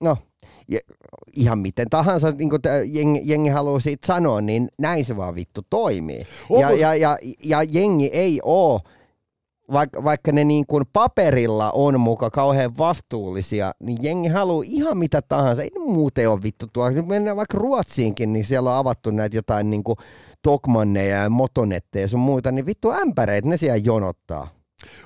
no, 0.00 0.16
ja, 0.68 0.78
ihan 1.36 1.58
miten 1.58 1.86
tahansa 1.90 2.30
niin 2.30 2.50
kuin 2.50 2.60
jengi, 2.86 3.20
jengi 3.24 3.48
haluaa 3.50 3.80
siitä 3.80 4.06
sanoa, 4.06 4.40
niin 4.40 4.68
näin 4.78 5.04
se 5.04 5.16
vaan 5.16 5.34
vittu 5.34 5.60
toimii. 5.70 6.26
Onko- 6.50 6.60
Ja, 6.60 6.70
ja, 6.70 6.94
ja, 6.94 7.18
ja 7.44 7.62
jengi 7.62 8.06
ei 8.12 8.40
oo, 8.42 8.80
vaikka, 9.72 10.04
vaikka 10.04 10.32
ne 10.32 10.44
niin 10.44 10.66
kuin 10.66 10.84
paperilla 10.92 11.70
on 11.70 12.00
muka 12.00 12.30
kauhean 12.30 12.78
vastuullisia, 12.78 13.72
niin 13.82 13.98
jengi 14.02 14.28
haluaa 14.28 14.64
ihan 14.66 14.98
mitä 14.98 15.22
tahansa. 15.22 15.62
Ei 15.62 15.70
ne 15.78 15.84
muuten 15.84 16.30
ole 16.30 16.42
vittu 16.42 16.66
tuolla. 16.72 16.90
Nyt 16.90 17.06
mennään 17.06 17.36
vaikka 17.36 17.58
Ruotsiinkin, 17.58 18.32
niin 18.32 18.44
siellä 18.44 18.70
on 18.70 18.76
avattu 18.76 19.10
näitä 19.10 19.36
jotain 19.36 19.70
niin 19.70 19.84
kuin 19.84 19.96
Tokmanneja 20.42 21.16
ja 21.16 21.30
Motonetteja 21.30 22.04
ja 22.04 22.08
sun 22.08 22.20
muita, 22.20 22.52
niin 22.52 22.66
vittu 22.66 22.90
ämpäreitä 22.92 23.48
ne 23.48 23.56
siellä 23.56 23.76
jonottaa. 23.76 24.48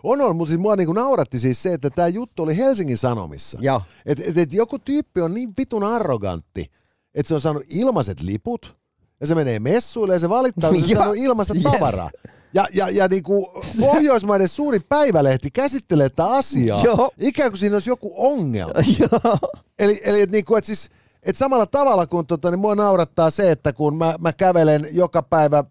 On, 0.03 0.21
on, 0.21 0.37
mutta 0.37 0.51
siis 0.51 0.61
mua 0.61 0.77
niinku 0.77 0.93
nauratti 0.93 1.39
siis 1.39 1.63
se, 1.63 1.73
että 1.73 1.91
tämä 1.91 2.09
juttu 2.09 2.43
oli 2.43 2.57
Helsingin 2.57 2.99
Sanomissa. 2.99 3.59
Joo. 3.61 3.83
Et, 4.07 4.21
et, 4.27 4.39
et 4.39 4.53
joku 4.53 4.79
tyyppi 4.79 5.21
on 5.21 5.35
niin 5.35 5.53
vitun 5.59 5.85
arrogantti, 5.85 6.71
että 7.15 7.29
se 7.29 7.35
on 7.35 7.41
saanut 7.41 7.65
ilmaiset 7.69 8.23
liput, 8.23 8.77
ja 9.21 9.27
se 9.27 9.35
menee 9.35 9.59
messuille 9.59 10.13
ja 10.13 10.19
se 10.19 10.29
valittaa, 10.29 10.73
kun 10.73 10.83
se 10.83 10.87
on 10.93 10.97
saanut 10.97 11.17
ilmaista 11.17 11.55
yes. 11.55 11.63
tavaraa. 11.63 12.11
Ja, 12.55 12.67
ja, 12.75 12.91
ja 12.91 13.09
niinku 13.09 13.49
Pohjoismaiden 13.81 14.49
suurin 14.49 14.85
päivälehti 14.89 15.51
käsittelee 15.51 16.09
tätä 16.09 16.31
asiaa, 16.31 16.85
Joo. 16.85 17.11
ikään 17.19 17.51
kuin 17.51 17.59
siinä 17.59 17.77
olisi 17.77 17.91
joku 17.91 18.15
ongelma. 18.17 18.75
Joo. 19.01 19.39
Eli, 19.79 20.01
eli 20.05 20.21
et 20.21 20.31
niinku, 20.31 20.57
et 20.57 20.65
siis, 20.65 20.91
et 21.23 21.37
samalla 21.37 21.67
tavalla 21.67 22.07
kuin 22.07 22.27
tota, 22.27 22.51
niin 22.51 22.61
mua 22.61 22.75
naurattaa 22.75 23.31
se, 23.31 23.51
että 23.51 23.73
kun 23.73 23.97
mä, 23.97 24.15
mä 24.21 24.33
kävelen 24.33 24.89
joka 24.93 25.23
päivä 25.23 25.65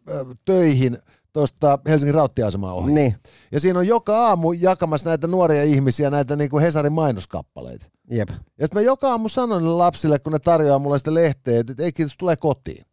töihin 0.45 0.97
tuosta 1.33 1.79
Helsingin 1.87 2.15
rauttiasemaa 2.15 2.73
ohi. 2.73 2.93
Niin. 2.93 3.15
Ja 3.51 3.59
siinä 3.59 3.79
on 3.79 3.87
joka 3.87 4.27
aamu 4.27 4.51
jakamassa 4.51 5.09
näitä 5.09 5.27
nuoria 5.27 5.63
ihmisiä 5.63 6.09
näitä 6.09 6.35
niin 6.35 6.49
kuin 6.49 6.61
Hesarin 6.63 6.93
mainoskappaleita. 6.93 7.85
Jep. 8.11 8.29
Ja 8.29 8.35
sitten 8.35 8.73
mä 8.73 8.81
joka 8.81 9.09
aamu 9.09 9.29
sanon 9.29 9.77
lapsille, 9.77 10.19
kun 10.19 10.33
ne 10.33 10.39
tarjoaa 10.39 10.79
mulle 10.79 10.97
sitä 10.97 11.13
lehteä, 11.13 11.59
että 11.59 11.83
ei 11.83 11.93
kiitos, 11.93 12.17
tulee 12.17 12.35
kotiin. 12.35 12.85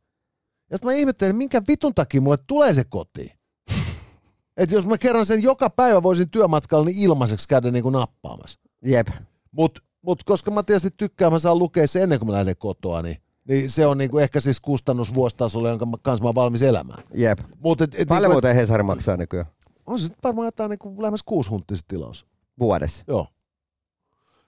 Ja 0.70 0.76
sitten 0.76 0.88
mä 0.88 0.92
ihmettelen, 0.92 1.30
että 1.30 1.38
minkä 1.38 1.62
vitun 1.68 1.94
takia 1.94 2.20
mulle 2.20 2.38
tulee 2.46 2.74
se 2.74 2.84
kotiin. 2.84 3.30
Että 4.56 4.74
jos 4.74 4.86
mä 4.86 4.98
kerran 4.98 5.26
sen 5.26 5.42
joka 5.42 5.70
päivä 5.70 6.02
voisin 6.02 6.30
työmatkalla 6.30 6.84
niin 6.84 6.98
ilmaiseksi 6.98 7.48
käydä 7.48 7.70
niin 7.70 7.82
kuin 7.82 7.92
nappaamassa. 7.92 8.60
Jep. 8.84 9.08
Mutta 9.52 9.80
mut 10.02 10.24
koska 10.24 10.50
mä 10.50 10.62
tietysti 10.62 10.90
tykkään, 10.96 11.32
mä 11.32 11.38
saan 11.38 11.58
lukea 11.58 11.86
se 11.86 12.02
ennen 12.02 12.18
kuin 12.18 12.26
mä 12.26 12.32
lähden 12.32 12.56
kotoa, 12.56 13.02
niin, 13.02 13.16
niin 13.48 13.70
se 13.70 13.86
on 13.86 13.98
niinku 13.98 14.18
ehkä 14.18 14.40
siis 14.40 14.60
kustannus 14.60 15.14
vuositasolla, 15.14 15.68
jonka 15.68 15.86
kanssa 16.02 16.22
mä 16.22 16.28
oon 16.28 16.34
valmis 16.34 16.62
elämään. 16.62 17.02
Jep. 17.14 17.38
Mut 17.64 17.80
et, 17.80 17.94
et 17.98 18.08
Paljon 18.08 18.22
niinku, 18.22 18.32
muuten 18.34 18.56
Hesari 18.56 18.82
maksaa 18.82 19.16
nykyään? 19.16 19.46
on 19.86 19.98
se 19.98 20.08
varmaan 20.24 20.46
jotain 20.46 20.70
niinku 20.70 20.94
lähemmäs 21.02 21.22
kuusi 21.22 21.50
hunttia 21.50 21.76
se 21.76 21.82
tilaus. 21.88 22.26
Vuodessa. 22.58 23.04
Joo. 23.08 23.26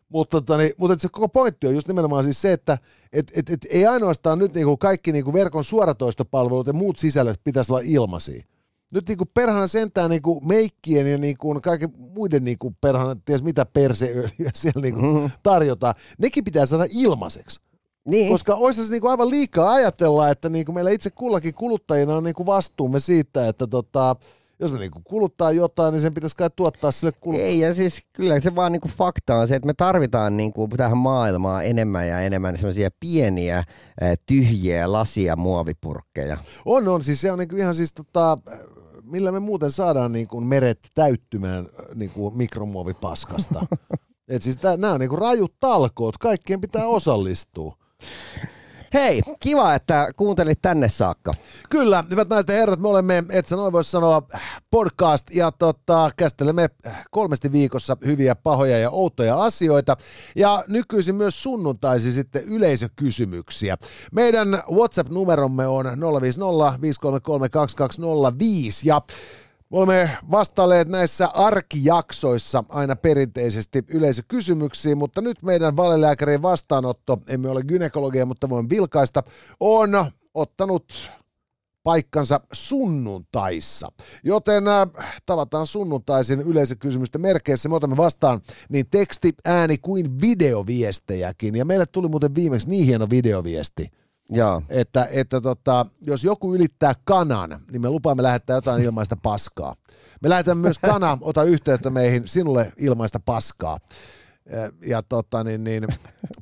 Mutta 0.08 0.40
tota, 0.40 0.56
niin, 0.58 0.72
mutta 0.78 0.96
se 0.98 1.08
koko 1.08 1.28
pointti 1.28 1.66
on 1.66 1.74
just 1.74 1.88
nimenomaan 1.88 2.24
siis 2.24 2.42
se, 2.42 2.52
että 2.52 2.78
et, 3.12 3.32
et, 3.36 3.50
et 3.50 3.66
ei 3.70 3.86
ainoastaan 3.86 4.38
nyt 4.38 4.54
niinku 4.54 4.76
kaikki 4.76 5.12
niinku 5.12 5.32
verkon 5.32 5.64
suoratoistopalvelut 5.64 6.66
ja 6.66 6.72
muut 6.72 6.98
sisällöt 6.98 7.40
pitäisi 7.44 7.72
olla 7.72 7.82
ilmaisia. 7.84 8.44
Nyt 8.92 9.08
niinku 9.08 9.24
perhana 9.34 9.66
sentään 9.66 10.10
niinku 10.10 10.40
meikkien 10.40 11.06
ja 11.12 11.18
niinku 11.18 11.60
kaiken 11.62 11.92
muiden 11.96 12.44
niinku 12.44 12.74
perhana, 12.80 13.14
ties 13.24 13.42
mitä 13.42 13.66
perseöljyä 13.66 14.50
siellä 14.54 14.82
niinku 14.82 15.00
Mm. 15.20 15.30
tarjotaan, 15.42 15.94
nekin 16.18 16.44
pitää 16.44 16.66
saada 16.66 16.84
ilmaiseksi. 16.90 17.60
Niin. 18.08 18.32
Koska 18.32 18.54
olisi 18.54 18.84
se 18.84 18.90
niinku 18.90 19.08
aivan 19.08 19.30
liikaa 19.30 19.72
ajatella, 19.72 20.28
että 20.28 20.48
niinku 20.48 20.72
meillä 20.72 20.90
itse 20.90 21.10
kullakin 21.10 21.54
kuluttajina 21.54 22.14
on 22.14 22.24
niinku 22.24 22.46
vastuumme 22.46 23.00
siitä, 23.00 23.48
että 23.48 23.66
tota, 23.66 24.16
jos 24.60 24.72
me 24.72 24.78
niinku 24.78 25.00
kuluttaa 25.04 25.50
jotain, 25.50 25.92
niin 25.92 26.02
sen 26.02 26.14
pitäisi 26.14 26.36
kai 26.36 26.50
tuottaa 26.56 26.90
sille 26.92 27.12
kuluttajalle. 27.20 27.52
Ei, 27.52 27.60
ja 27.60 27.74
siis 27.74 28.02
kyllä 28.12 28.40
se 28.40 28.54
vaan 28.54 28.72
niinku 28.72 28.88
fakta 28.88 29.36
on 29.36 29.48
se, 29.48 29.56
että 29.56 29.66
me 29.66 29.74
tarvitaan 29.74 30.36
niinku 30.36 30.68
tähän 30.76 30.98
maailmaan 30.98 31.64
enemmän 31.64 32.08
ja 32.08 32.20
enemmän 32.20 32.56
semmoisia 32.56 32.90
pieniä 33.00 33.64
tyhjiä 34.26 34.92
lasia 34.92 35.36
muovipurkkeja. 35.36 36.38
On, 36.64 36.88
on. 36.88 37.04
Siis 37.04 37.20
se 37.20 37.32
on 37.32 37.38
niinku 37.38 37.56
ihan 37.56 37.74
siis 37.74 37.92
tota, 37.92 38.38
millä 39.02 39.32
me 39.32 39.40
muuten 39.40 39.70
saadaan 39.70 40.12
niinku 40.12 40.40
meret 40.40 40.78
täyttymään 40.94 41.68
niinku 41.94 42.30
mikromuovipaskasta. 42.30 43.66
Et 44.28 44.42
siis 44.42 44.58
nämä 44.62 44.92
on 44.92 45.00
niinku 45.00 45.16
rajut 45.16 45.54
talkoot, 45.60 46.18
kaikkien 46.18 46.60
pitää 46.60 46.86
osallistua. 46.86 47.81
Hei, 48.94 49.20
kiva, 49.40 49.74
että 49.74 50.08
kuuntelit 50.16 50.58
tänne 50.62 50.88
saakka. 50.88 51.32
Kyllä, 51.70 52.04
hyvät 52.10 52.28
naiset 52.28 52.48
ja 52.48 52.54
herrat, 52.54 52.80
me 52.80 52.88
olemme, 52.88 53.24
et 53.30 53.46
sä 53.46 53.56
noin 53.56 53.72
voisi 53.72 53.90
sanoa, 53.90 54.22
podcast 54.70 55.30
ja 55.30 55.52
tota, 55.52 56.10
käsittelemme 56.16 56.68
kolmesti 57.10 57.52
viikossa 57.52 57.96
hyviä, 58.06 58.34
pahoja 58.34 58.78
ja 58.78 58.90
outoja 58.90 59.42
asioita. 59.42 59.96
Ja 60.36 60.64
nykyisin 60.68 61.14
myös 61.14 61.42
sunnuntaisin 61.42 62.12
sitten 62.12 62.44
yleisökysymyksiä. 62.44 63.76
Meidän 64.12 64.62
WhatsApp-numeromme 64.72 65.66
on 65.66 65.84
050 66.20 66.80
533 66.82 67.48
2205 67.48 68.88
ja 68.88 69.02
me 69.72 69.78
olemme 69.78 70.10
vastailleet 70.30 70.88
näissä 70.88 71.28
arkijaksoissa 71.34 72.64
aina 72.68 72.96
perinteisesti 72.96 73.84
yleisökysymyksiin, 73.88 74.98
mutta 74.98 75.20
nyt 75.20 75.42
meidän 75.42 75.76
valelääkärin 75.76 76.42
vastaanotto, 76.42 77.18
emme 77.28 77.48
ole 77.48 77.62
gynekologia, 77.62 78.26
mutta 78.26 78.48
voin 78.48 78.70
vilkaista, 78.70 79.22
on 79.60 80.06
ottanut 80.34 81.12
paikkansa 81.82 82.40
sunnuntaissa. 82.52 83.92
Joten 84.24 84.68
äh, 84.68 84.86
tavataan 85.26 85.66
sunnuntaisin 85.66 86.40
yleisökysymysten 86.40 87.20
merkeissä. 87.20 87.68
Me 87.68 87.74
otamme 87.74 87.96
vastaan 87.96 88.40
niin 88.68 88.86
teksti, 88.90 89.32
ääni 89.44 89.78
kuin 89.78 90.20
videoviestejäkin. 90.20 91.56
Ja 91.56 91.64
meille 91.64 91.86
tuli 91.86 92.08
muuten 92.08 92.34
viimeksi 92.34 92.68
niin 92.68 92.86
hieno 92.86 93.10
videoviesti. 93.10 93.90
Joo. 94.32 94.62
että, 94.68 95.08
että 95.10 95.40
tota, 95.40 95.86
jos 96.00 96.24
joku 96.24 96.54
ylittää 96.54 96.94
kanan, 97.04 97.60
niin 97.72 97.82
me 97.82 97.90
lupaamme 97.90 98.22
lähettää 98.22 98.56
jotain 98.56 98.82
ilmaista 98.82 99.16
paskaa. 99.22 99.74
Me 100.22 100.28
lähetämme 100.28 100.62
myös 100.62 100.78
kana, 100.78 101.18
ota 101.20 101.42
yhteyttä 101.42 101.90
meihin, 101.90 102.22
sinulle 102.28 102.72
ilmaista 102.78 103.20
paskaa. 103.24 103.78
Ja, 104.50 104.70
ja 104.86 105.02
tota, 105.02 105.44
niin, 105.44 105.64
niin, 105.64 105.86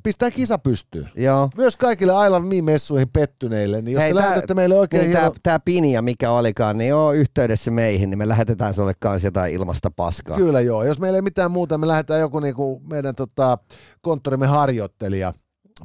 pistää 0.03 0.31
kisa 0.31 0.57
pystyyn. 0.57 1.09
Joo. 1.15 1.49
Myös 1.57 1.75
kaikille 1.77 2.27
I 2.27 2.29
Love 2.29 2.47
Me-messuihin 2.47 3.09
pettyneille, 3.09 3.81
niin 3.81 3.93
jos 3.93 4.01
Hei, 4.01 4.13
te 4.13 4.19
tää- 4.19 4.25
lähetätte 4.25 4.53
meille 4.53 4.75
oikein 4.75 5.01
niin 5.01 5.11
hieno... 5.11 5.29
tää, 5.29 5.39
tää 5.43 5.59
Pinja, 5.59 6.01
mikä 6.01 6.31
olikaan, 6.31 6.77
niin 6.77 6.89
joo, 6.89 7.11
yhteydessä 7.11 7.71
meihin, 7.71 8.09
niin 8.09 8.17
me 8.17 8.27
lähetetään 8.27 8.73
sulle 8.73 8.93
kanssa 8.99 9.27
jotain 9.27 9.53
ilmasta 9.53 9.91
paskaa. 9.91 10.37
Kyllä 10.37 10.61
joo. 10.61 10.83
Jos 10.83 10.99
meillä 10.99 11.15
ei 11.15 11.21
mitään 11.21 11.51
muuta, 11.51 11.77
me 11.77 11.87
lähdetään 11.87 12.19
joku 12.19 12.39
niinku 12.39 12.81
meidän 12.89 13.15
tota, 13.15 13.57
konttorimme 14.01 14.47
harjoittelija. 14.47 15.33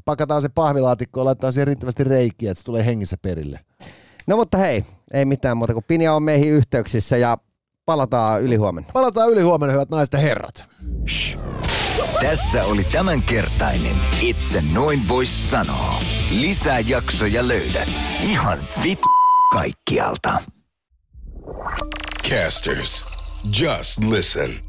Pakataan 0.05 0.43
se 0.43 0.49
pahvilaatikko 0.49 1.21
ja 1.21 1.25
laitetaan 1.25 1.53
siihen 1.53 1.67
riittävästi 1.67 2.05
reikiä, 2.05 2.51
että 2.51 2.61
se 2.61 2.65
tulee 2.65 2.87
hengissä 2.87 3.17
perille. 3.23 3.61
No 4.27 4.37
mutta 4.37 4.59
hei, 4.59 4.85
ei 5.13 5.25
mitään 5.25 5.57
muuta 5.57 5.73
kuin 5.73 5.85
Pinja 5.89 6.15
on 6.15 6.23
meihin 6.23 6.53
yhteyksissä 6.53 7.17
ja 7.17 7.39
palataan 7.85 8.43
yli 8.43 8.57
huomenna. 8.57 8.91
Palataan 8.93 9.31
yli 9.31 9.43
huomenna, 9.43 9.73
hyvät 9.73 9.91
naiset 9.91 10.13
ja 10.13 10.19
herrat. 10.19 10.65
Tässä 12.21 12.65
oli 12.65 12.85
tämänkertainen 12.85 13.97
Itse 14.21 14.65
noin 14.75 15.09
vois 15.09 15.51
sanoa. 15.51 16.01
Lisää 16.41 16.81
jaksoja 16.81 17.49
löydät 17.49 17.89
ihan 18.23 18.59
vit 18.83 19.01
kaikkialta. 19.53 20.39
Casters, 22.31 23.07
just 23.61 23.99
listen. 24.05 24.66